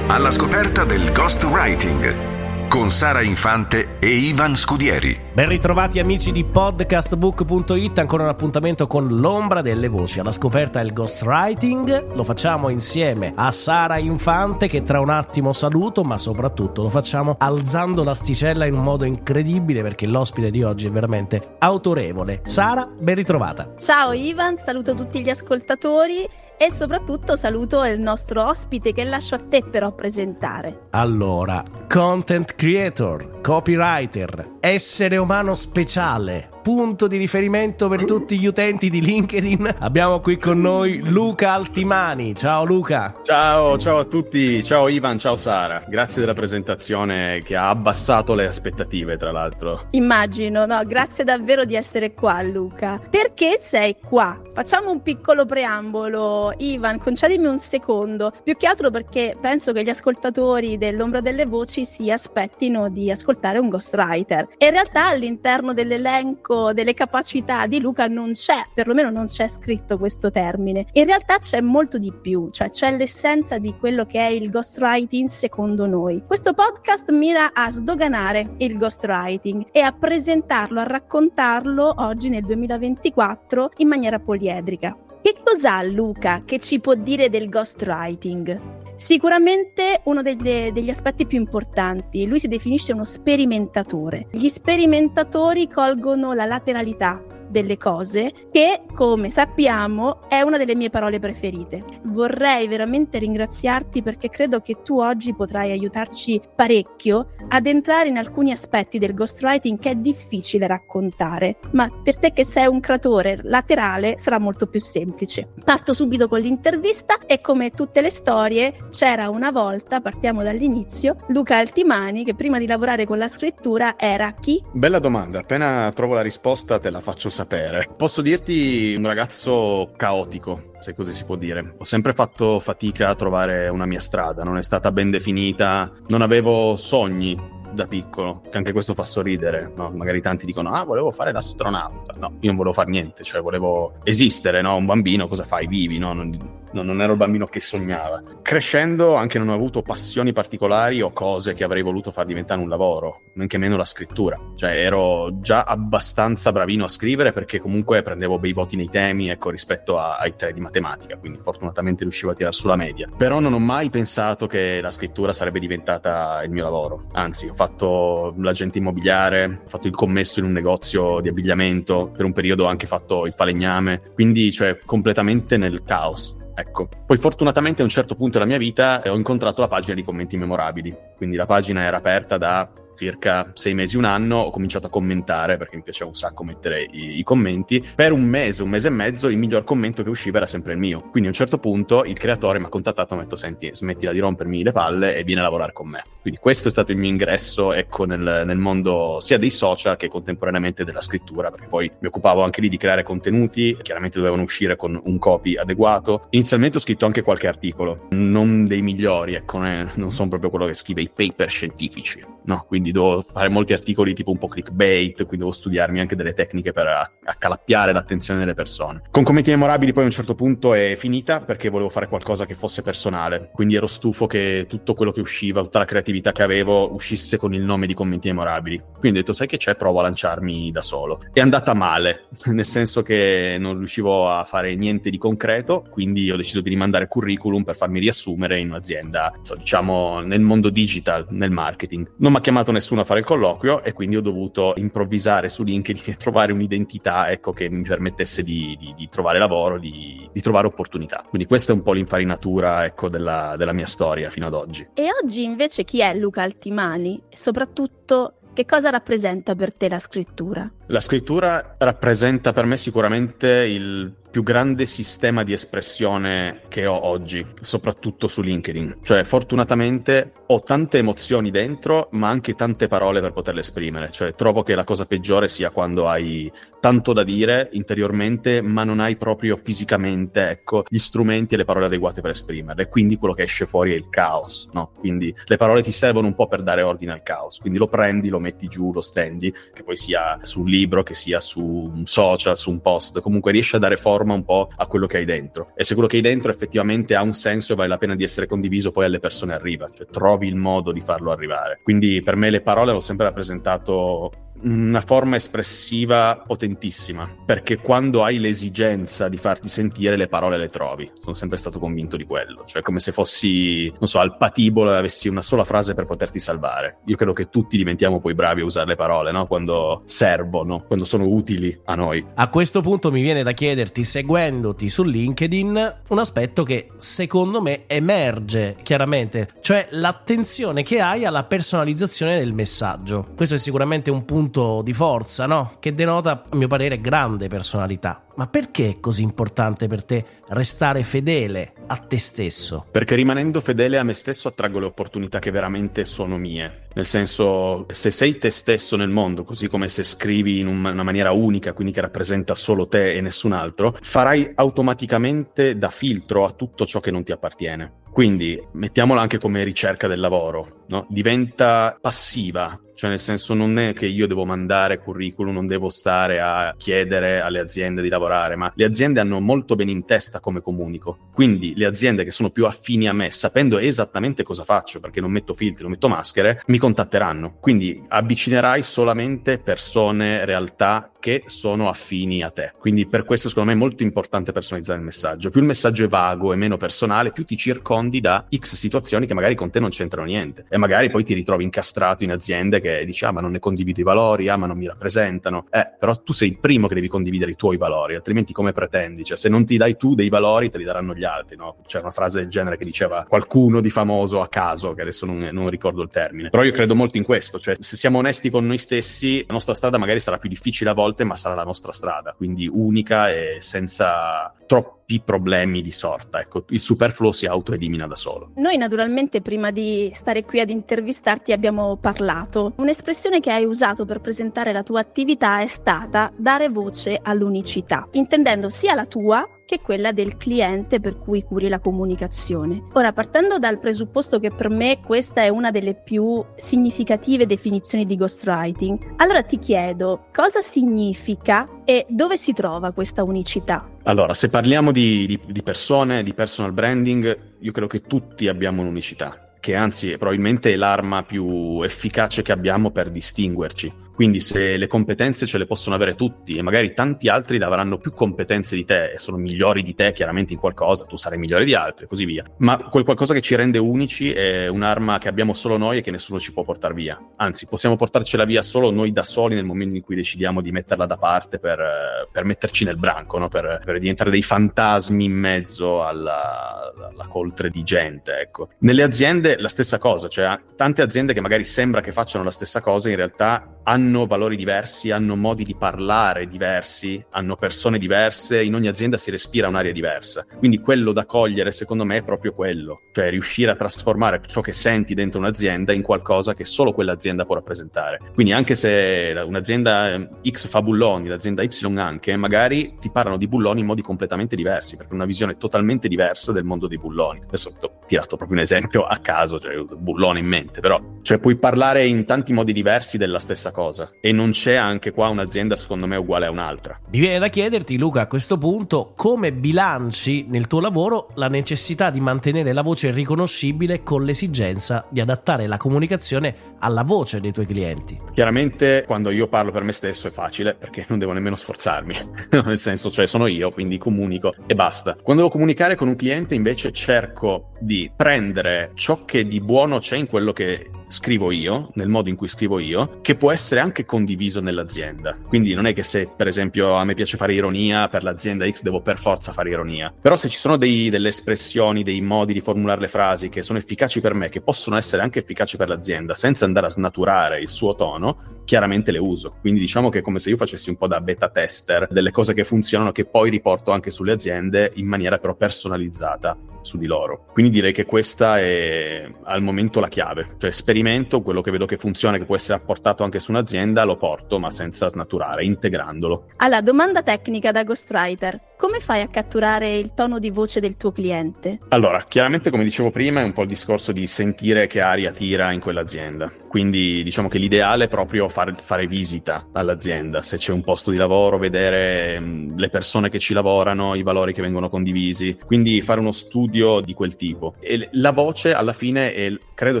Alla 0.06 0.30
scoperta 0.30 0.84
del 0.84 1.10
ghostwriting 1.10 2.39
con 2.70 2.88
Sara 2.88 3.20
Infante 3.20 3.96
e 3.98 4.06
Ivan 4.06 4.54
Scudieri. 4.54 5.18
Ben 5.32 5.48
ritrovati 5.48 5.98
amici 5.98 6.30
di 6.30 6.44
podcastbook.it, 6.44 7.98
ancora 7.98 8.22
un 8.22 8.28
appuntamento 8.28 8.86
con 8.86 9.08
l'ombra 9.08 9.60
delle 9.60 9.88
voci, 9.88 10.20
alla 10.20 10.30
scoperta 10.30 10.80
del 10.80 10.92
ghostwriting, 10.92 12.14
lo 12.14 12.22
facciamo 12.22 12.68
insieme 12.68 13.32
a 13.34 13.50
Sara 13.50 13.98
Infante 13.98 14.68
che 14.68 14.82
tra 14.82 15.00
un 15.00 15.10
attimo 15.10 15.52
saluto, 15.52 16.04
ma 16.04 16.16
soprattutto 16.16 16.82
lo 16.82 16.90
facciamo 16.90 17.34
alzando 17.38 18.04
l'asticella 18.04 18.66
in 18.66 18.74
un 18.74 18.84
modo 18.84 19.04
incredibile 19.04 19.82
perché 19.82 20.06
l'ospite 20.06 20.52
di 20.52 20.62
oggi 20.62 20.86
è 20.86 20.90
veramente 20.92 21.56
autorevole. 21.58 22.42
Sara, 22.44 22.88
ben 22.88 23.16
ritrovata. 23.16 23.74
Ciao 23.80 24.12
Ivan, 24.12 24.56
saluto 24.56 24.94
tutti 24.94 25.20
gli 25.22 25.28
ascoltatori 25.28 26.24
e 26.62 26.70
soprattutto 26.70 27.36
saluto 27.36 27.82
il 27.86 27.98
nostro 27.98 28.46
ospite 28.46 28.92
che 28.92 29.04
lascio 29.04 29.34
a 29.34 29.38
te 29.38 29.62
però 29.62 29.92
presentare. 29.92 30.88
Allora, 30.90 31.62
content 31.88 32.54
creator, 32.54 33.40
copywriter, 33.40 34.56
essere 34.60 35.16
umano 35.16 35.54
speciale, 35.54 36.50
punto 36.62 37.06
di 37.06 37.16
riferimento 37.16 37.88
per 37.88 38.04
tutti 38.04 38.38
gli 38.38 38.46
utenti 38.46 38.90
di 38.90 39.00
LinkedIn. 39.00 39.76
Abbiamo 39.78 40.20
qui 40.20 40.36
con 40.36 40.60
noi 40.60 41.00
Luca 41.02 41.52
Altimani. 41.52 42.34
Ciao 42.34 42.64
Luca. 42.64 43.14
Ciao, 43.22 43.78
ciao 43.78 43.98
a 43.98 44.04
tutti. 44.04 44.62
Ciao 44.62 44.88
Ivan, 44.88 45.18
ciao 45.18 45.36
Sara. 45.36 45.82
Grazie 45.88 46.20
della 46.20 46.34
presentazione 46.34 47.40
che 47.42 47.56
ha 47.56 47.68
abbassato 47.68 48.34
le 48.34 48.46
aspettative, 48.46 49.16
tra 49.16 49.32
l'altro. 49.32 49.86
Immagino, 49.92 50.66
no, 50.66 50.84
grazie 50.84 51.24
davvero 51.24 51.64
di 51.64 51.74
essere 51.74 52.12
qua 52.12 52.42
Luca. 52.42 53.00
Perché 53.08 53.56
sei 53.56 53.96
qua? 54.02 54.38
Facciamo 54.52 54.90
un 54.90 55.02
piccolo 55.02 55.46
preambolo. 55.46 56.52
Ivan, 56.58 56.98
concedimi 56.98 57.46
un 57.46 57.58
secondo. 57.58 58.32
Più 58.42 58.56
che 58.56 58.66
altro 58.66 58.90
perché 58.90 59.34
penso 59.40 59.72
che 59.72 59.82
gli 59.82 59.88
ascoltatori 59.90 60.76
dell'Ombra 60.76 61.20
delle 61.20 61.46
Voci 61.46 61.84
si 61.86 62.10
aspettino 62.10 62.88
di 62.88 63.10
ascoltare 63.10 63.58
un 63.58 63.68
ghostwriter. 63.68 64.48
E 64.58 64.66
in 64.66 64.72
realtà 64.72 65.06
all'interno 65.06 65.72
dell'elenco 65.72 66.49
delle 66.72 66.94
capacità 66.94 67.66
di 67.66 67.80
Luca 67.80 68.08
non 68.08 68.32
c'è, 68.32 68.62
perlomeno 68.74 69.10
non 69.10 69.26
c'è 69.26 69.46
scritto 69.46 69.98
questo 69.98 70.30
termine. 70.30 70.86
In 70.94 71.04
realtà 71.04 71.38
c'è 71.38 71.60
molto 71.60 71.96
di 71.96 72.12
più, 72.12 72.50
cioè 72.50 72.70
c'è 72.70 72.96
l'essenza 72.96 73.58
di 73.58 73.76
quello 73.78 74.04
che 74.04 74.18
è 74.18 74.30
il 74.30 74.50
ghostwriting 74.50 75.28
secondo 75.28 75.86
noi. 75.86 76.24
Questo 76.26 76.52
podcast 76.52 77.10
mira 77.12 77.52
a 77.52 77.70
sdoganare 77.70 78.54
il 78.58 78.76
ghostwriting 78.76 79.66
e 79.70 79.80
a 79.80 79.92
presentarlo, 79.92 80.80
a 80.80 80.84
raccontarlo 80.84 81.94
oggi 81.98 82.28
nel 82.28 82.42
2024 82.42 83.70
in 83.76 83.88
maniera 83.88 84.18
poliedrica. 84.18 84.96
Che 85.22 85.36
cos'ha 85.44 85.82
Luca 85.82 86.42
che 86.44 86.58
ci 86.58 86.80
può 86.80 86.94
dire 86.94 87.28
del 87.28 87.48
ghostwriting? 87.48 88.79
Sicuramente 89.00 90.02
uno 90.04 90.20
degli, 90.20 90.70
degli, 90.70 90.90
aspetti 90.90 91.24
più 91.24 91.38
importanti, 91.38 92.26
lui 92.26 92.38
si 92.38 92.48
definisce 92.48 92.92
uno 92.92 93.04
sperimentatore. 93.04 94.26
Gli 94.30 94.46
sperimentatori 94.50 95.70
colgono 95.70 96.34
la 96.34 96.44
lateralità 96.44 97.18
delle 97.50 97.76
cose 97.76 98.32
che, 98.50 98.82
come 98.94 99.28
sappiamo, 99.30 100.28
è 100.28 100.40
una 100.40 100.56
delle 100.56 100.74
mie 100.74 100.90
parole 100.90 101.18
preferite. 101.18 101.82
Vorrei 102.04 102.68
veramente 102.68 103.18
ringraziarti 103.18 104.02
perché 104.02 104.28
credo 104.30 104.60
che 104.60 104.82
tu 104.82 105.00
oggi 105.00 105.34
potrai 105.34 105.70
aiutarci 105.72 106.40
parecchio 106.54 107.30
ad 107.48 107.66
entrare 107.66 108.08
in 108.08 108.16
alcuni 108.16 108.52
aspetti 108.52 108.98
del 108.98 109.14
ghostwriting 109.14 109.78
che 109.78 109.90
è 109.90 109.94
difficile 109.94 110.66
raccontare, 110.66 111.58
ma 111.72 111.90
per 112.02 112.18
te 112.18 112.32
che 112.32 112.44
sei 112.44 112.66
un 112.66 112.80
creatore 112.80 113.40
laterale 113.42 114.16
sarà 114.18 114.38
molto 114.38 114.66
più 114.66 114.80
semplice. 114.80 115.48
Parto 115.64 115.92
subito 115.92 116.28
con 116.28 116.40
l'intervista 116.40 117.18
e 117.26 117.40
come 117.40 117.70
tutte 117.70 118.00
le 118.00 118.10
storie 118.10 118.88
c'era 118.90 119.28
una 119.28 119.50
volta, 119.50 120.00
partiamo 120.00 120.42
dall'inizio, 120.42 121.16
Luca 121.28 121.56
Altimani 121.56 122.24
che 122.24 122.34
prima 122.34 122.58
di 122.58 122.66
lavorare 122.66 123.06
con 123.06 123.18
la 123.18 123.28
scrittura 123.28 123.98
era 123.98 124.32
chi? 124.32 124.62
Bella 124.72 124.98
domanda, 124.98 125.40
appena 125.40 125.90
trovo 125.94 126.14
la 126.14 126.22
risposta 126.22 126.78
te 126.78 126.90
la 126.90 127.00
faccio 127.00 127.28
sapere 127.28 127.39
sapere. 127.40 127.88
Posso 127.96 128.20
dirti 128.20 128.94
un 128.96 129.06
ragazzo 129.06 129.92
caotico, 129.96 130.72
se 130.80 130.94
così 130.94 131.12
si 131.12 131.24
può 131.24 131.36
dire. 131.36 131.74
Ho 131.78 131.84
sempre 131.84 132.12
fatto 132.12 132.60
fatica 132.60 133.08
a 133.08 133.14
trovare 133.14 133.68
una 133.68 133.86
mia 133.86 134.00
strada, 134.00 134.42
non 134.42 134.58
è 134.58 134.62
stata 134.62 134.92
ben 134.92 135.10
definita, 135.10 135.90
non 136.08 136.20
avevo 136.20 136.76
sogni 136.76 137.58
da 137.72 137.86
piccolo, 137.86 138.42
che 138.50 138.58
anche 138.58 138.72
questo 138.72 138.94
fa 138.94 139.04
sorridere, 139.04 139.72
no? 139.76 139.90
Magari 139.90 140.20
tanti 140.20 140.44
dicono, 140.44 140.72
ah, 140.72 140.82
volevo 140.84 141.10
fare 141.10 141.32
l'astronauta. 141.32 142.14
No, 142.18 142.32
io 142.40 142.48
non 142.48 142.56
volevo 142.56 142.74
fare 142.74 142.90
niente, 142.90 143.22
cioè 143.22 143.40
volevo 143.40 143.94
esistere, 144.02 144.60
no? 144.60 144.76
Un 144.76 144.86
bambino 144.86 145.28
cosa 145.28 145.44
fai? 145.44 145.66
Vivi, 145.66 145.98
no? 145.98 146.12
Non, 146.12 146.36
non 146.72 147.00
ero 147.00 147.12
il 147.12 147.18
bambino 147.18 147.46
che 147.46 147.60
sognava. 147.60 148.22
Crescendo 148.42 149.14
anche 149.14 149.38
non 149.38 149.48
ho 149.48 149.54
avuto 149.54 149.82
passioni 149.82 150.32
particolari 150.32 151.02
o 151.02 151.12
cose 151.12 151.54
che 151.54 151.64
avrei 151.64 151.82
voluto 151.82 152.10
far 152.10 152.26
diventare 152.26 152.60
un 152.60 152.68
lavoro, 152.68 153.22
neanche 153.34 153.58
meno 153.58 153.76
la 153.76 153.84
scrittura. 153.84 154.38
Cioè 154.56 154.70
ero 154.70 155.40
già 155.40 155.62
abbastanza 155.62 156.52
bravino 156.52 156.84
a 156.84 156.88
scrivere 156.88 157.32
perché 157.32 157.58
comunque 157.58 158.02
prendevo 158.02 158.38
bei 158.38 158.52
voti 158.52 158.76
nei 158.76 158.88
temi, 158.88 159.28
ecco, 159.28 159.50
rispetto 159.50 159.98
a, 159.98 160.16
ai 160.16 160.34
tre 160.36 160.52
di 160.52 160.60
matematica, 160.60 161.18
quindi 161.18 161.38
fortunatamente 161.40 162.02
riuscivo 162.02 162.32
a 162.32 162.34
tirare 162.34 162.54
sulla 162.54 162.76
media. 162.76 163.08
Però 163.16 163.40
non 163.40 163.52
ho 163.52 163.58
mai 163.58 163.90
pensato 163.90 164.46
che 164.46 164.80
la 164.80 164.90
scrittura 164.90 165.32
sarebbe 165.32 165.58
diventata 165.58 166.42
il 166.42 166.50
mio 166.50 166.62
lavoro. 166.62 167.04
Anzi, 167.12 167.46
ho 167.46 167.54
fatto 167.54 168.34
l'agente 168.38 168.78
immobiliare, 168.78 169.62
ho 169.64 169.68
fatto 169.68 169.86
il 169.86 169.94
commesso 169.94 170.38
in 170.40 170.46
un 170.46 170.52
negozio 170.52 171.20
di 171.20 171.28
abbigliamento, 171.28 172.10
per 172.14 172.24
un 172.24 172.32
periodo 172.32 172.64
ho 172.64 172.68
anche 172.68 172.86
fatto 172.86 173.26
il 173.26 173.32
falegname, 173.32 174.12
quindi 174.14 174.52
cioè 174.52 174.78
completamente 174.84 175.56
nel 175.56 175.82
caos. 175.82 176.38
Ecco. 176.60 176.88
Poi 177.06 177.16
fortunatamente 177.16 177.80
a 177.80 177.84
un 177.84 177.90
certo 177.90 178.14
punto 178.14 178.38
della 178.38 178.48
mia 178.48 178.58
vita 178.58 179.00
ho 179.06 179.16
incontrato 179.16 179.62
la 179.62 179.68
pagina 179.68 179.94
di 179.94 180.02
commenti 180.02 180.36
memorabili, 180.36 180.94
quindi 181.16 181.36
la 181.36 181.46
pagina 181.46 181.82
era 181.82 181.96
aperta 181.96 182.36
da 182.36 182.68
circa 183.04 183.50
sei 183.54 183.72
mesi, 183.74 183.96
un 183.96 184.04
anno, 184.04 184.38
ho 184.38 184.50
cominciato 184.50 184.86
a 184.86 184.90
commentare 184.90 185.56
perché 185.56 185.76
mi 185.76 185.82
piaceva 185.82 186.10
un 186.10 186.14
sacco 186.14 186.44
mettere 186.44 186.82
i, 186.82 187.18
i, 187.18 187.22
commenti. 187.22 187.84
Per 187.94 188.12
un 188.12 188.22
mese, 188.22 188.62
un 188.62 188.68
mese 188.68 188.88
e 188.88 188.90
mezzo, 188.90 189.28
il 189.28 189.38
miglior 189.38 189.64
commento 189.64 190.02
che 190.02 190.10
usciva 190.10 190.36
era 190.36 190.46
sempre 190.46 190.74
il 190.74 190.78
mio. 190.78 191.00
Quindi 191.00 191.28
a 191.28 191.32
un 191.32 191.36
certo 191.36 191.58
punto 191.58 192.04
il 192.04 192.18
creatore 192.18 192.58
mi 192.58 192.66
ha 192.66 192.68
contattato 192.68 193.12
e 193.12 193.16
mi 193.16 193.22
ha 193.22 193.24
detto: 193.24 193.36
Senti, 193.36 193.70
smettila 193.72 194.12
di 194.12 194.18
rompermi 194.18 194.62
le 194.62 194.72
palle 194.72 195.16
e 195.16 195.24
vieni 195.24 195.40
a 195.40 195.44
lavorare 195.44 195.72
con 195.72 195.88
me. 195.88 196.02
Quindi 196.20 196.38
questo 196.38 196.68
è 196.68 196.70
stato 196.70 196.92
il 196.92 196.98
mio 196.98 197.08
ingresso, 197.08 197.72
ecco, 197.72 198.04
nel, 198.04 198.42
nel 198.44 198.58
mondo 198.58 199.18
sia 199.20 199.38
dei 199.38 199.50
social 199.50 199.96
che 199.96 200.08
contemporaneamente 200.08 200.84
della 200.84 201.00
scrittura, 201.00 201.50
perché 201.50 201.66
poi 201.66 201.90
mi 202.00 202.08
occupavo 202.08 202.42
anche 202.42 202.60
lì 202.60 202.68
di 202.68 202.76
creare 202.76 203.02
contenuti, 203.02 203.76
chiaramente 203.80 204.18
dovevano 204.18 204.42
uscire 204.42 204.76
con 204.76 205.00
un 205.02 205.18
copy 205.18 205.56
adeguato. 205.56 206.26
Inizialmente 206.30 206.76
ho 206.76 206.80
scritto 206.80 207.06
anche 207.06 207.22
qualche 207.22 207.46
articolo, 207.46 208.08
non 208.10 208.66
dei 208.66 208.82
migliori, 208.82 209.34
ecco, 209.34 209.58
non 209.58 210.10
sono 210.10 210.28
proprio 210.28 210.50
quello 210.50 210.66
che 210.66 210.74
scrive 210.74 211.00
i 211.00 211.08
paper 211.08 211.48
scientifici, 211.48 212.22
no? 212.44 212.64
Quindi 212.68 212.89
quindi 212.90 213.24
fare 213.32 213.48
molti 213.48 213.72
articoli 213.72 214.14
tipo 214.14 214.30
un 214.30 214.38
po' 214.38 214.48
clickbait, 214.48 215.16
quindi 215.16 215.38
devo 215.38 215.52
studiarmi 215.52 216.00
anche 216.00 216.16
delle 216.16 216.32
tecniche 216.32 216.72
per 216.72 217.12
accalappiare 217.24 217.92
l'attenzione 217.92 218.40
delle 218.40 218.54
persone. 218.54 219.02
Con 219.10 219.22
commenti 219.22 219.50
memorabili 219.50 219.92
poi 219.92 220.02
a 220.02 220.06
un 220.06 220.12
certo 220.12 220.34
punto 220.34 220.74
è 220.74 220.94
finita 220.96 221.40
perché 221.40 221.68
volevo 221.68 221.88
fare 221.88 222.08
qualcosa 222.08 222.46
che 222.46 222.54
fosse 222.54 222.82
personale, 222.82 223.50
quindi 223.52 223.74
ero 223.76 223.86
stufo 223.86 224.26
che 224.26 224.66
tutto 224.68 224.94
quello 224.94 225.12
che 225.12 225.20
usciva, 225.20 225.62
tutta 225.62 225.78
la 225.78 225.84
creatività 225.84 226.32
che 226.32 226.42
avevo 226.42 226.92
uscisse 226.92 227.36
con 227.36 227.54
il 227.54 227.62
nome 227.62 227.86
di 227.86 227.94
commenti 227.94 228.28
memorabili. 228.28 228.82
Quindi 228.98 229.18
ho 229.18 229.20
detto 229.22 229.32
sai 229.32 229.46
che 229.46 229.56
c'è, 229.56 229.76
provo 229.76 230.00
a 230.00 230.02
lanciarmi 230.02 230.70
da 230.70 230.82
solo. 230.82 231.20
È 231.32 231.40
andata 231.40 231.74
male, 231.74 232.28
nel 232.46 232.64
senso 232.64 233.02
che 233.02 233.56
non 233.58 233.78
riuscivo 233.78 234.28
a 234.28 234.44
fare 234.44 234.74
niente 234.74 235.10
di 235.10 235.18
concreto, 235.18 235.84
quindi 235.88 236.30
ho 236.30 236.36
deciso 236.36 236.60
di 236.60 236.68
rimandare 236.68 237.08
curriculum 237.08 237.62
per 237.62 237.76
farmi 237.76 238.00
riassumere 238.00 238.58
in 238.58 238.68
un'azienda, 238.70 239.32
diciamo, 239.56 240.20
nel 240.20 240.40
mondo 240.40 240.70
digital, 240.70 241.26
nel 241.30 241.50
marketing. 241.50 242.12
Non 242.16 242.32
mi 242.32 242.38
ha 242.38 242.40
chiamato 242.40 242.72
nessuno 242.72 242.79
a 243.00 243.04
fare 243.04 243.20
il 243.20 243.24
colloquio 243.24 243.82
e 243.82 243.92
quindi 243.92 244.16
ho 244.16 244.20
dovuto 244.20 244.72
improvvisare 244.76 245.48
su 245.48 245.62
LinkedIn 245.62 246.02
e 246.06 246.14
trovare 246.18 246.52
un'identità 246.52 247.30
ecco, 247.30 247.52
che 247.52 247.68
mi 247.68 247.82
permettesse 247.82 248.42
di, 248.42 248.76
di, 248.78 248.92
di 248.96 249.08
trovare 249.08 249.38
lavoro, 249.38 249.78
di, 249.78 250.28
di, 250.32 250.40
trovare 250.40 250.66
opportunità. 250.66 251.24
Quindi 251.28 251.46
questa 251.46 251.72
è 251.72 251.74
un 251.74 251.82
po' 251.82 251.92
l'infarinatura 251.92 252.84
ecco, 252.84 253.08
della, 253.08 253.54
della 253.56 253.72
mia 253.72 253.86
storia 253.86 254.30
fino 254.30 254.46
ad 254.46 254.54
oggi. 254.54 254.88
E 254.94 255.08
oggi 255.22 255.44
invece 255.44 255.84
chi 255.84 256.00
è 256.00 256.14
Luca 256.14 256.42
Altimani? 256.42 257.22
Soprattutto 257.30 258.34
che 258.52 258.64
cosa 258.64 258.90
rappresenta 258.90 259.54
per 259.54 259.72
te 259.72 259.88
la 259.88 259.98
scrittura? 259.98 260.70
La 260.90 260.98
scrittura 260.98 261.76
rappresenta 261.78 262.52
per 262.52 262.64
me 262.64 262.76
sicuramente 262.76 263.48
il 263.48 264.12
più 264.30 264.42
grande 264.44 264.86
sistema 264.86 265.42
di 265.42 265.52
espressione 265.52 266.62
che 266.68 266.86
ho 266.86 267.04
oggi, 267.04 267.44
soprattutto 267.60 268.28
su 268.28 268.42
LinkedIn. 268.42 268.98
Cioè, 269.02 269.24
fortunatamente 269.24 270.32
ho 270.46 270.62
tante 270.62 270.98
emozioni 270.98 271.50
dentro, 271.50 272.08
ma 272.12 272.28
anche 272.28 272.54
tante 272.54 272.86
parole 272.86 273.20
per 273.20 273.32
poterle 273.32 273.60
esprimere. 273.60 274.10
Cioè, 274.10 274.32
trovo 274.34 274.62
che 274.62 274.74
la 274.74 274.84
cosa 274.84 275.04
peggiore 275.04 275.48
sia 275.48 275.70
quando 275.70 276.08
hai 276.08 276.50
tanto 276.80 277.12
da 277.12 277.24
dire 277.24 277.68
interiormente, 277.72 278.60
ma 278.62 278.84
non 278.84 279.00
hai 279.00 279.16
proprio 279.16 279.56
fisicamente, 279.56 280.48
ecco, 280.48 280.84
gli 280.88 280.98
strumenti 280.98 281.54
e 281.54 281.56
le 281.58 281.64
parole 281.64 281.86
adeguate 281.86 282.20
per 282.20 282.30
esprimerle. 282.30 282.88
Quindi 282.88 283.16
quello 283.16 283.34
che 283.34 283.42
esce 283.42 283.66
fuori 283.66 283.92
è 283.92 283.96
il 283.96 284.08
caos, 284.08 284.68
no? 284.72 284.92
Quindi 284.96 285.34
le 285.44 285.56
parole 285.56 285.82
ti 285.82 285.92
servono 285.92 286.28
un 286.28 286.34
po' 286.34 286.46
per 286.46 286.62
dare 286.62 286.82
ordine 286.82 287.12
al 287.12 287.22
caos. 287.22 287.58
Quindi 287.58 287.78
lo 287.78 287.88
prendi, 287.88 288.28
lo 288.28 288.38
metti 288.38 288.68
giù, 288.68 288.92
lo 288.92 289.00
stendi, 289.00 289.52
che 289.74 289.82
poi 289.82 289.96
sia 289.96 290.38
su 290.42 290.60
un 290.60 290.68
libro, 290.80 291.02
che 291.02 291.14
sia 291.14 291.40
su 291.40 291.62
un 291.62 292.06
social, 292.06 292.56
su 292.56 292.70
un 292.70 292.80
post, 292.80 293.20
comunque 293.20 293.52
riesci 293.52 293.76
a 293.76 293.78
dare 293.78 293.96
forma 293.96 294.34
un 294.34 294.44
po' 294.44 294.68
a 294.74 294.86
quello 294.86 295.06
che 295.06 295.18
hai 295.18 295.24
dentro. 295.24 295.72
E 295.76 295.84
se 295.84 295.94
quello 295.94 296.08
che 296.08 296.16
hai 296.16 296.22
dentro 296.22 296.50
effettivamente 296.50 297.14
ha 297.14 297.22
un 297.22 297.32
senso 297.32 297.72
e 297.72 297.76
vale 297.76 297.88
la 297.88 297.98
pena 297.98 298.14
di 298.14 298.24
essere 298.24 298.46
condiviso, 298.46 298.90
poi 298.90 299.04
alle 299.04 299.20
persone 299.20 299.52
arriva, 299.52 299.88
cioè 299.90 300.06
trovi 300.06 300.48
il 300.48 300.56
modo 300.56 300.92
di 300.92 301.00
farlo 301.00 301.30
arrivare. 301.30 301.80
Quindi 301.82 302.22
per 302.22 302.36
me 302.36 302.50
le 302.50 302.60
parole 302.60 302.90
hanno 302.90 303.00
sempre 303.00 303.26
rappresentato 303.26 304.49
una 304.62 305.02
forma 305.02 305.36
espressiva 305.36 306.42
potentissima, 306.46 307.28
perché 307.44 307.78
quando 307.78 308.24
hai 308.24 308.38
l'esigenza 308.38 309.28
di 309.28 309.36
farti 309.36 309.68
sentire 309.68 310.16
le 310.16 310.28
parole 310.28 310.58
le 310.58 310.68
trovi. 310.68 311.10
Sono 311.20 311.34
sempre 311.34 311.56
stato 311.56 311.78
convinto 311.78 312.16
di 312.16 312.24
quello, 312.24 312.64
cioè 312.66 312.82
come 312.82 313.00
se 313.00 313.12
fossi, 313.12 313.92
non 313.98 314.08
so, 314.08 314.18
al 314.18 314.36
patibolo 314.36 314.92
e 314.92 314.96
avessi 314.96 315.28
una 315.28 315.42
sola 315.42 315.64
frase 315.64 315.94
per 315.94 316.06
poterti 316.06 316.38
salvare. 316.38 316.98
Io 317.06 317.16
credo 317.16 317.32
che 317.32 317.48
tutti 317.48 317.76
diventiamo 317.76 318.20
poi 318.20 318.34
bravi 318.34 318.60
a 318.60 318.64
usare 318.64 318.86
le 318.86 318.96
parole, 318.96 319.32
no? 319.32 319.46
Quando 319.46 320.02
servono, 320.04 320.84
quando 320.86 321.04
sono 321.04 321.26
utili 321.26 321.78
a 321.84 321.94
noi. 321.94 322.24
A 322.34 322.48
questo 322.48 322.80
punto 322.80 323.10
mi 323.10 323.22
viene 323.22 323.42
da 323.42 323.52
chiederti, 323.52 324.04
seguendoti 324.04 324.88
su 324.88 325.02
LinkedIn, 325.02 325.96
un 326.08 326.18
aspetto 326.18 326.62
che 326.62 326.88
secondo 326.96 327.62
me 327.62 327.84
emerge 327.86 328.76
chiaramente, 328.82 329.48
cioè 329.60 329.86
l'attenzione 329.90 330.82
che 330.82 331.00
hai 331.00 331.24
alla 331.24 331.44
personalizzazione 331.44 332.38
del 332.38 332.52
messaggio. 332.52 333.28
Questo 333.36 333.54
è 333.54 333.58
sicuramente 333.58 334.10
un 334.10 334.24
punto 334.24 334.49
punto 334.50 334.82
di 334.82 334.92
forza, 334.92 335.46
no? 335.46 335.76
Che 335.78 335.94
denota, 335.94 336.44
a 336.48 336.56
mio 336.56 336.66
parere, 336.66 337.00
grande 337.00 337.46
personalità. 337.46 338.24
Ma 338.34 338.46
perché 338.46 338.88
è 338.88 339.00
così 339.00 339.22
importante 339.22 339.86
per 339.86 340.04
te 340.04 340.24
restare 340.48 341.02
fedele 341.02 341.74
a 341.86 341.96
te 341.96 342.18
stesso? 342.18 342.86
Perché 342.90 343.14
rimanendo 343.14 343.60
fedele 343.60 343.98
a 343.98 344.02
me 344.02 344.14
stesso 344.14 344.48
attraggo 344.48 344.78
le 344.78 344.86
opportunità 344.86 345.38
che 345.38 345.50
veramente 345.50 346.04
sono 346.04 346.36
mie. 346.36 346.86
Nel 346.94 347.06
senso, 347.06 347.86
se 347.90 348.10
sei 348.10 348.38
te 348.38 348.50
stesso 348.50 348.96
nel 348.96 349.10
mondo, 349.10 349.44
così 349.44 349.68
come 349.68 349.88
se 349.88 350.02
scrivi 350.02 350.58
in 350.58 350.66
una 350.66 351.02
maniera 351.02 351.32
unica, 351.32 351.72
quindi 351.72 351.92
che 351.92 352.00
rappresenta 352.00 352.54
solo 352.54 352.88
te 352.88 353.14
e 353.14 353.20
nessun 353.20 353.52
altro, 353.52 353.96
farai 354.00 354.52
automaticamente 354.54 355.76
da 355.76 355.90
filtro 355.90 356.44
a 356.44 356.50
tutto 356.50 356.86
ciò 356.86 357.00
che 357.00 357.10
non 357.10 357.22
ti 357.22 357.32
appartiene. 357.32 357.98
Quindi 358.12 358.60
mettiamola 358.72 359.20
anche 359.20 359.38
come 359.38 359.64
ricerca 359.64 360.08
del 360.08 360.20
lavoro, 360.20 360.84
no? 360.88 361.06
diventa 361.08 361.96
passiva, 362.00 362.78
cioè 363.00 363.08
nel 363.08 363.18
senso 363.18 363.54
non 363.54 363.78
è 363.78 363.94
che 363.94 364.04
io 364.04 364.26
devo 364.26 364.44
mandare 364.44 364.98
curriculum, 364.98 365.54
non 365.54 365.66
devo 365.66 365.88
stare 365.88 366.38
a 366.38 366.74
chiedere 366.76 367.40
alle 367.40 367.58
aziende 367.58 368.02
di 368.02 368.10
lavorare, 368.10 368.56
ma 368.56 368.70
le 368.74 368.84
aziende 368.84 369.20
hanno 369.20 369.40
molto 369.40 369.74
bene 369.74 369.90
in 369.90 370.04
testa 370.04 370.38
come 370.38 370.60
comunico. 370.60 371.30
Quindi 371.32 371.72
le 371.76 371.86
aziende 371.86 372.24
che 372.24 372.30
sono 372.30 372.50
più 372.50 372.66
affini 372.66 373.08
a 373.08 373.14
me, 373.14 373.30
sapendo 373.30 373.78
esattamente 373.78 374.42
cosa 374.42 374.64
faccio, 374.64 375.00
perché 375.00 375.22
non 375.22 375.30
metto 375.30 375.54
filtri, 375.54 375.80
non 375.80 375.92
metto 375.92 376.08
maschere, 376.08 376.62
mi 376.66 376.76
contatteranno. 376.76 377.56
Quindi 377.58 378.04
avvicinerai 378.06 378.82
solamente 378.82 379.56
persone, 379.56 380.44
realtà 380.44 381.10
che 381.20 381.44
sono 381.46 381.88
affini 381.88 382.42
a 382.42 382.50
te. 382.50 382.72
Quindi 382.78 383.06
per 383.06 383.24
questo 383.24 383.48
secondo 383.48 383.70
me 383.70 383.76
è 383.76 383.78
molto 383.78 384.02
importante 384.02 384.52
personalizzare 384.52 384.98
il 384.98 385.04
messaggio. 385.04 385.50
Più 385.50 385.60
il 385.60 385.66
messaggio 385.66 386.04
è 386.04 386.08
vago 386.08 386.52
e 386.52 386.56
meno 386.56 386.76
personale, 386.76 387.30
più 387.30 387.44
ti 387.44 387.56
circondi 387.56 388.20
da 388.20 388.46
X 388.52 388.74
situazioni 388.74 389.26
che 389.26 389.34
magari 389.34 389.54
con 389.54 389.70
te 389.70 389.78
non 389.78 389.90
c'entrano 389.90 390.26
niente. 390.26 390.64
E 390.68 390.76
magari 390.78 391.10
poi 391.10 391.22
ti 391.22 391.34
ritrovi 391.34 391.62
incastrato 391.62 392.24
in 392.24 392.32
aziende 392.32 392.80
che 392.80 393.04
dici 393.04 393.24
ah 393.24 393.30
ma 393.30 393.40
non 393.40 393.52
ne 393.52 393.58
condivido 393.58 394.00
i 394.00 394.04
valori, 394.04 394.48
ah 394.48 394.56
ma 394.56 394.66
non 394.66 394.78
mi 394.78 394.86
rappresentano. 394.86 395.66
Eh, 395.70 395.86
però 395.98 396.20
tu 396.22 396.32
sei 396.32 396.48
il 396.48 396.58
primo 396.58 396.88
che 396.88 396.94
devi 396.94 397.08
condividere 397.08 397.52
i 397.52 397.56
tuoi 397.56 397.76
valori, 397.76 398.14
altrimenti 398.14 398.52
come 398.52 398.72
pretendi? 398.72 399.24
Cioè 399.24 399.36
se 399.36 399.48
non 399.48 399.64
ti 399.64 399.76
dai 399.76 399.96
tu 399.96 400.14
dei 400.14 400.28
valori 400.28 400.70
te 400.70 400.78
li 400.78 400.84
daranno 400.84 401.14
gli 401.14 401.24
altri, 401.24 401.56
no? 401.56 401.76
C'è 401.86 402.00
una 402.00 402.10
frase 402.10 402.40
del 402.40 402.48
genere 402.48 402.76
che 402.76 402.84
diceva 402.84 403.26
qualcuno 403.28 403.80
di 403.80 403.90
famoso 403.90 404.40
a 404.40 404.48
caso, 404.48 404.94
che 404.94 405.02
adesso 405.02 405.26
non, 405.26 405.48
non 405.52 405.68
ricordo 405.68 406.02
il 406.02 406.08
termine. 406.08 406.50
Però 406.50 406.62
io 406.62 406.72
credo 406.72 406.94
molto 406.94 407.16
in 407.16 407.24
questo, 407.24 407.58
cioè 407.58 407.74
se 407.78 407.96
siamo 407.96 408.18
onesti 408.18 408.50
con 408.50 408.66
noi 408.66 408.78
stessi, 408.78 409.44
la 409.46 409.54
nostra 409.54 409.74
strada 409.74 409.98
magari 409.98 410.20
sarà 410.20 410.38
più 410.38 410.48
difficile 410.48 410.90
a 410.90 410.94
volte, 410.94 411.09
ma 411.24 411.36
sarà 411.36 411.54
la 411.54 411.64
nostra 411.64 411.92
strada, 411.92 412.32
quindi 412.32 412.68
unica 412.68 413.30
e 413.30 413.58
senza 413.60 414.52
troppi 414.70 415.20
problemi 415.20 415.82
di 415.82 415.90
sorta. 415.90 416.38
Ecco, 416.38 416.64
il 416.68 416.78
superfluo 416.78 417.32
si 417.32 417.44
autoelimina 417.44 418.06
da 418.06 418.14
solo. 418.14 418.52
Noi 418.54 418.76
naturalmente 418.76 419.40
prima 419.40 419.72
di 419.72 420.12
stare 420.14 420.44
qui 420.44 420.60
ad 420.60 420.70
intervistarti 420.70 421.50
abbiamo 421.50 421.96
parlato. 421.96 422.74
Un'espressione 422.76 423.40
che 423.40 423.50
hai 423.50 423.64
usato 423.64 424.04
per 424.04 424.20
presentare 424.20 424.72
la 424.72 424.84
tua 424.84 425.00
attività 425.00 425.58
è 425.58 425.66
stata 425.66 426.30
dare 426.36 426.68
voce 426.68 427.18
all'unicità, 427.20 428.06
intendendo 428.12 428.68
sia 428.68 428.94
la 428.94 429.06
tua 429.06 429.44
che 429.70 429.80
quella 429.80 430.10
del 430.10 430.36
cliente 430.36 430.98
per 430.98 431.16
cui 431.16 431.44
curi 431.44 431.68
la 431.68 431.78
comunicazione. 431.78 432.88
Ora, 432.94 433.12
partendo 433.12 433.60
dal 433.60 433.78
presupposto 433.78 434.40
che 434.40 434.50
per 434.50 434.68
me 434.68 434.98
questa 435.00 435.42
è 435.42 435.48
una 435.48 435.70
delle 435.70 435.94
più 435.94 436.44
significative 436.56 437.46
definizioni 437.46 438.04
di 438.04 438.16
ghostwriting, 438.16 439.14
allora 439.16 439.42
ti 439.42 439.60
chiedo 439.60 440.26
cosa 440.32 440.60
significa 440.60 441.82
e 441.84 442.04
dove 442.08 442.36
si 442.36 442.52
trova 442.52 442.90
questa 442.90 443.22
unicità? 443.22 443.88
Allora, 444.10 444.34
se 444.34 444.50
parliamo 444.50 444.90
di, 444.90 445.24
di, 445.24 445.40
di 445.46 445.62
persone, 445.62 446.24
di 446.24 446.34
personal 446.34 446.72
branding, 446.72 447.38
io 447.60 447.70
credo 447.70 447.86
che 447.86 448.00
tutti 448.00 448.48
abbiamo 448.48 448.82
un'unicità 448.82 449.50
che 449.60 449.76
anzi 449.76 450.16
probabilmente 450.16 450.72
è 450.72 450.76
l'arma 450.76 451.22
più 451.22 451.82
efficace 451.82 452.42
che 452.42 452.50
abbiamo 452.50 452.90
per 452.90 453.10
distinguerci. 453.10 453.92
Quindi 454.20 454.40
se 454.40 454.76
le 454.76 454.86
competenze 454.86 455.46
ce 455.46 455.56
le 455.56 455.64
possono 455.64 455.94
avere 455.94 456.14
tutti 456.14 456.54
e 456.54 456.60
magari 456.60 456.92
tanti 456.92 457.30
altri 457.30 457.56
avranno 457.62 457.96
più 457.96 458.12
competenze 458.12 458.76
di 458.76 458.84
te 458.84 459.12
e 459.12 459.18
sono 459.18 459.38
migliori 459.38 459.82
di 459.82 459.94
te 459.94 460.12
chiaramente 460.12 460.52
in 460.52 460.58
qualcosa, 460.58 461.06
tu 461.06 461.16
sarai 461.16 461.38
migliore 461.38 461.64
di 461.64 461.72
altri 461.72 462.04
e 462.04 462.06
così 462.06 462.26
via. 462.26 462.44
Ma 462.58 462.76
quel 462.76 463.04
qualcosa 463.04 463.32
che 463.32 463.40
ci 463.40 463.54
rende 463.54 463.78
unici 463.78 464.30
è 464.30 464.68
un'arma 464.68 465.16
che 465.16 465.28
abbiamo 465.28 465.54
solo 465.54 465.78
noi 465.78 465.96
e 465.96 466.00
che 466.02 466.10
nessuno 466.10 466.38
ci 466.38 466.52
può 466.52 466.64
portare 466.64 466.92
via. 466.92 467.18
Anzi, 467.36 467.64
possiamo 467.64 467.96
portarcela 467.96 468.44
via 468.44 468.60
solo 468.60 468.90
noi 468.90 469.10
da 469.10 469.24
soli 469.24 469.54
nel 469.54 469.64
momento 469.64 469.96
in 469.96 470.02
cui 470.02 470.16
decidiamo 470.16 470.60
di 470.60 470.70
metterla 470.70 471.06
da 471.06 471.16
parte 471.16 471.58
per, 471.58 472.28
per 472.30 472.44
metterci 472.44 472.84
nel 472.84 472.98
branco, 472.98 473.38
no? 473.38 473.48
per, 473.48 473.80
per, 473.82 473.98
diventare 473.98 474.28
dei 474.28 474.42
fantasmi 474.42 475.24
in 475.24 475.32
mezzo 475.32 476.04
alla, 476.04 476.92
alla 477.10 477.26
coltre 477.26 477.70
di 477.70 477.82
gente. 477.84 478.38
Ecco. 478.38 478.68
Nelle 478.80 479.02
aziende 479.02 479.56
la 479.58 479.68
stessa 479.68 479.98
cosa, 479.98 480.28
cioè 480.28 480.60
tante 480.76 481.00
aziende 481.00 481.32
che 481.32 481.40
magari 481.40 481.64
sembra 481.64 482.02
che 482.02 482.12
facciano 482.12 482.44
la 482.44 482.50
stessa 482.50 482.82
cosa 482.82 483.08
in 483.08 483.16
realtà 483.16 483.78
hanno 483.82 484.09
valori 484.26 484.56
diversi, 484.56 485.10
hanno 485.10 485.36
modi 485.36 485.64
di 485.64 485.74
parlare 485.74 486.46
diversi, 486.46 487.24
hanno 487.30 487.56
persone 487.56 487.98
diverse, 487.98 488.62
in 488.62 488.74
ogni 488.74 488.88
azienda 488.88 489.18
si 489.18 489.30
respira 489.30 489.68
un'aria 489.68 489.92
diversa. 489.92 490.46
Quindi 490.58 490.78
quello 490.78 491.12
da 491.12 491.26
cogliere 491.26 491.72
secondo 491.72 492.04
me 492.04 492.18
è 492.18 492.22
proprio 492.22 492.52
quello, 492.52 493.00
cioè 493.12 493.30
riuscire 493.30 493.70
a 493.70 493.76
trasformare 493.76 494.40
ciò 494.46 494.60
che 494.60 494.72
senti 494.72 495.14
dentro 495.14 495.38
un'azienda 495.40 495.92
in 495.92 496.02
qualcosa 496.02 496.54
che 496.54 496.64
solo 496.64 496.92
quell'azienda 496.92 497.44
può 497.44 497.54
rappresentare. 497.54 498.20
Quindi 498.34 498.52
anche 498.52 498.74
se 498.74 499.32
un'azienda 499.44 500.14
eh, 500.14 500.28
X 500.50 500.68
fa 500.68 500.82
bulloni, 500.82 501.28
l'azienda 501.28 501.62
Y 501.62 501.68
anche, 501.96 502.36
magari 502.36 502.96
ti 503.00 503.10
parlano 503.10 503.36
di 503.36 503.48
bulloni 503.48 503.80
in 503.80 503.86
modi 503.86 504.02
completamente 504.02 504.56
diversi, 504.56 504.96
perché 504.96 505.14
una 505.14 505.24
visione 505.24 505.56
totalmente 505.56 506.08
diversa 506.08 506.52
del 506.52 506.64
mondo 506.64 506.86
dei 506.86 506.98
bulloni. 506.98 507.40
Adesso 507.44 507.72
ho 507.80 507.98
tirato 508.06 508.36
proprio 508.36 508.58
un 508.58 508.62
esempio 508.62 509.04
a 509.04 509.18
caso, 509.18 509.58
cioè 509.58 509.82
bullone 509.82 510.38
in 510.38 510.46
mente, 510.46 510.80
però 510.80 511.00
cioè, 511.22 511.38
puoi 511.38 511.56
parlare 511.56 512.06
in 512.06 512.24
tanti 512.24 512.52
modi 512.52 512.72
diversi 512.72 513.18
della 513.18 513.38
stessa 513.38 513.70
cosa 514.00 514.10
e 514.20 514.32
non 514.32 514.50
c'è 514.50 514.74
anche 514.74 515.10
qua 515.10 515.28
un'azienda 515.28 515.76
secondo 515.76 516.06
me 516.06 516.16
uguale 516.16 516.46
a 516.46 516.50
un'altra. 516.50 516.98
Mi 517.10 517.18
viene 517.18 517.38
da 517.38 517.48
chiederti 517.48 517.98
Luca 517.98 518.22
a 518.22 518.26
questo 518.26 518.56
punto 518.56 519.12
come 519.16 519.52
bilanci 519.52 520.46
nel 520.48 520.66
tuo 520.66 520.80
lavoro 520.80 521.28
la 521.34 521.48
necessità 521.48 522.10
di 522.10 522.20
mantenere 522.20 522.72
la 522.72 522.82
voce 522.82 523.10
riconoscibile 523.10 524.02
con 524.02 524.24
l'esigenza 524.24 525.06
di 525.10 525.20
adattare 525.20 525.66
la 525.66 525.76
comunicazione 525.76 526.68
alla 526.78 527.02
voce 527.02 527.40
dei 527.40 527.52
tuoi 527.52 527.66
clienti. 527.66 528.18
Chiaramente 528.32 529.04
quando 529.06 529.30
io 529.30 529.48
parlo 529.48 529.70
per 529.70 529.82
me 529.82 529.92
stesso 529.92 530.28
è 530.28 530.30
facile 530.30 530.74
perché 530.74 531.04
non 531.08 531.18
devo 531.18 531.32
nemmeno 531.32 531.56
sforzarmi, 531.56 532.14
nel 532.64 532.78
senso 532.78 533.10
cioè 533.10 533.26
sono 533.26 533.46
io, 533.46 533.70
quindi 533.70 533.98
comunico 533.98 534.54
e 534.66 534.74
basta. 534.74 535.14
Quando 535.14 535.42
devo 535.42 535.50
comunicare 535.50 535.96
con 535.96 536.08
un 536.08 536.16
cliente 536.16 536.54
invece 536.54 536.92
cerco 536.92 537.72
di 537.80 538.10
prendere 538.14 538.90
ciò 538.94 539.24
che 539.24 539.46
di 539.46 539.60
buono 539.60 539.98
c'è 539.98 540.16
in 540.16 540.26
quello 540.26 540.52
che 540.52 540.90
scrivo 541.10 541.50
io, 541.50 541.90
nel 541.94 542.08
modo 542.08 542.28
in 542.28 542.36
cui 542.36 542.48
scrivo 542.48 542.78
io, 542.78 543.18
che 543.20 543.34
può 543.34 543.50
essere 543.50 543.80
anche 543.80 544.04
condiviso 544.04 544.60
nell'azienda. 544.60 545.36
Quindi 545.46 545.74
non 545.74 545.86
è 545.86 545.92
che 545.92 546.04
se 546.04 546.30
per 546.34 546.46
esempio 546.46 546.94
a 546.94 547.04
me 547.04 547.14
piace 547.14 547.36
fare 547.36 547.52
ironia, 547.52 548.08
per 548.08 548.22
l'azienda 548.22 548.68
X 548.70 548.82
devo 548.82 549.00
per 549.00 549.18
forza 549.18 549.52
fare 549.52 549.70
ironia. 549.70 550.14
Però 550.18 550.36
se 550.36 550.48
ci 550.48 550.58
sono 550.58 550.76
dei, 550.76 551.10
delle 551.10 551.28
espressioni, 551.28 552.04
dei 552.04 552.20
modi 552.20 552.52
di 552.52 552.60
formulare 552.60 553.00
le 553.00 553.08
frasi 553.08 553.48
che 553.48 553.62
sono 553.62 553.78
efficaci 553.78 554.20
per 554.20 554.34
me, 554.34 554.48
che 554.48 554.60
possono 554.60 554.96
essere 554.96 555.22
anche 555.22 555.40
efficaci 555.40 555.76
per 555.76 555.88
l'azienda, 555.88 556.34
senza 556.34 556.64
andare 556.64 556.86
a 556.86 556.90
snaturare 556.90 557.60
il 557.60 557.68
suo 557.68 557.94
tono, 557.94 558.62
chiaramente 558.64 559.10
le 559.10 559.18
uso. 559.18 559.56
Quindi 559.60 559.80
diciamo 559.80 560.10
che 560.10 560.20
è 560.20 560.22
come 560.22 560.38
se 560.38 560.50
io 560.50 560.56
facessi 560.56 560.90
un 560.90 560.96
po' 560.96 561.08
da 561.08 561.20
beta 561.20 561.48
tester 561.48 562.06
delle 562.08 562.30
cose 562.30 562.54
che 562.54 562.62
funzionano 562.62 563.10
che 563.10 563.24
poi 563.24 563.50
riporto 563.50 563.90
anche 563.90 564.10
sulle 564.10 564.32
aziende 564.32 564.92
in 564.94 565.06
maniera 565.06 565.38
però 565.38 565.56
personalizzata 565.56 566.56
su 566.82 566.98
di 566.98 567.06
loro. 567.06 567.46
Quindi 567.52 567.72
direi 567.72 567.92
che 567.92 568.04
questa 568.04 568.58
è 568.58 569.28
al 569.44 569.62
momento 569.62 570.00
la 570.00 570.08
chiave, 570.08 570.56
cioè 570.58 570.70
sperimento 570.70 571.42
quello 571.42 571.60
che 571.60 571.70
vedo 571.70 571.86
che 571.86 571.96
funziona, 571.96 572.38
che 572.38 572.44
può 572.44 572.56
essere 572.56 572.78
apportato 572.78 573.22
anche 573.22 573.38
su 573.38 573.50
un'azienda, 573.50 574.04
lo 574.04 574.16
porto 574.16 574.58
ma 574.58 574.70
senza 574.70 575.08
snaturare, 575.08 575.64
integrandolo. 575.64 576.46
Allora, 576.56 576.80
domanda 576.80 577.22
tecnica 577.22 577.72
da 577.72 577.84
ghostwriter. 577.84 578.68
Come 578.80 578.98
fai 579.00 579.20
a 579.20 579.28
catturare 579.28 579.94
il 579.98 580.14
tono 580.14 580.38
di 580.38 580.48
voce 580.48 580.80
del 580.80 580.96
tuo 580.96 581.12
cliente? 581.12 581.80
Allora, 581.88 582.24
chiaramente 582.26 582.70
come 582.70 582.82
dicevo 582.82 583.10
prima 583.10 583.42
è 583.42 583.44
un 583.44 583.52
po' 583.52 583.60
il 583.60 583.68
discorso 583.68 584.10
di 584.10 584.26
sentire 584.26 584.86
che 584.86 585.02
aria 585.02 585.32
tira 585.32 585.70
in 585.72 585.80
quell'azienda. 585.80 586.50
Quindi 586.66 587.22
diciamo 587.22 587.48
che 587.48 587.58
l'ideale 587.58 588.04
è 588.04 588.08
proprio 588.08 588.48
fare, 588.48 588.74
fare 588.80 589.06
visita 589.06 589.68
all'azienda, 589.72 590.40
se 590.40 590.56
c'è 590.56 590.72
un 590.72 590.80
posto 590.80 591.10
di 591.10 591.18
lavoro, 591.18 591.58
vedere 591.58 592.40
mh, 592.40 592.78
le 592.78 592.88
persone 592.88 593.28
che 593.28 593.38
ci 593.38 593.52
lavorano, 593.52 594.14
i 594.14 594.22
valori 594.22 594.54
che 594.54 594.62
vengono 594.62 594.88
condivisi, 594.88 595.58
quindi 595.66 596.00
fare 596.00 596.20
uno 596.20 596.32
studio 596.32 597.00
di 597.00 597.12
quel 597.12 597.36
tipo. 597.36 597.74
E 597.80 598.08
la 598.12 598.32
voce 598.32 598.72
alla 598.72 598.94
fine 598.94 599.34
è, 599.34 599.52
credo 599.74 600.00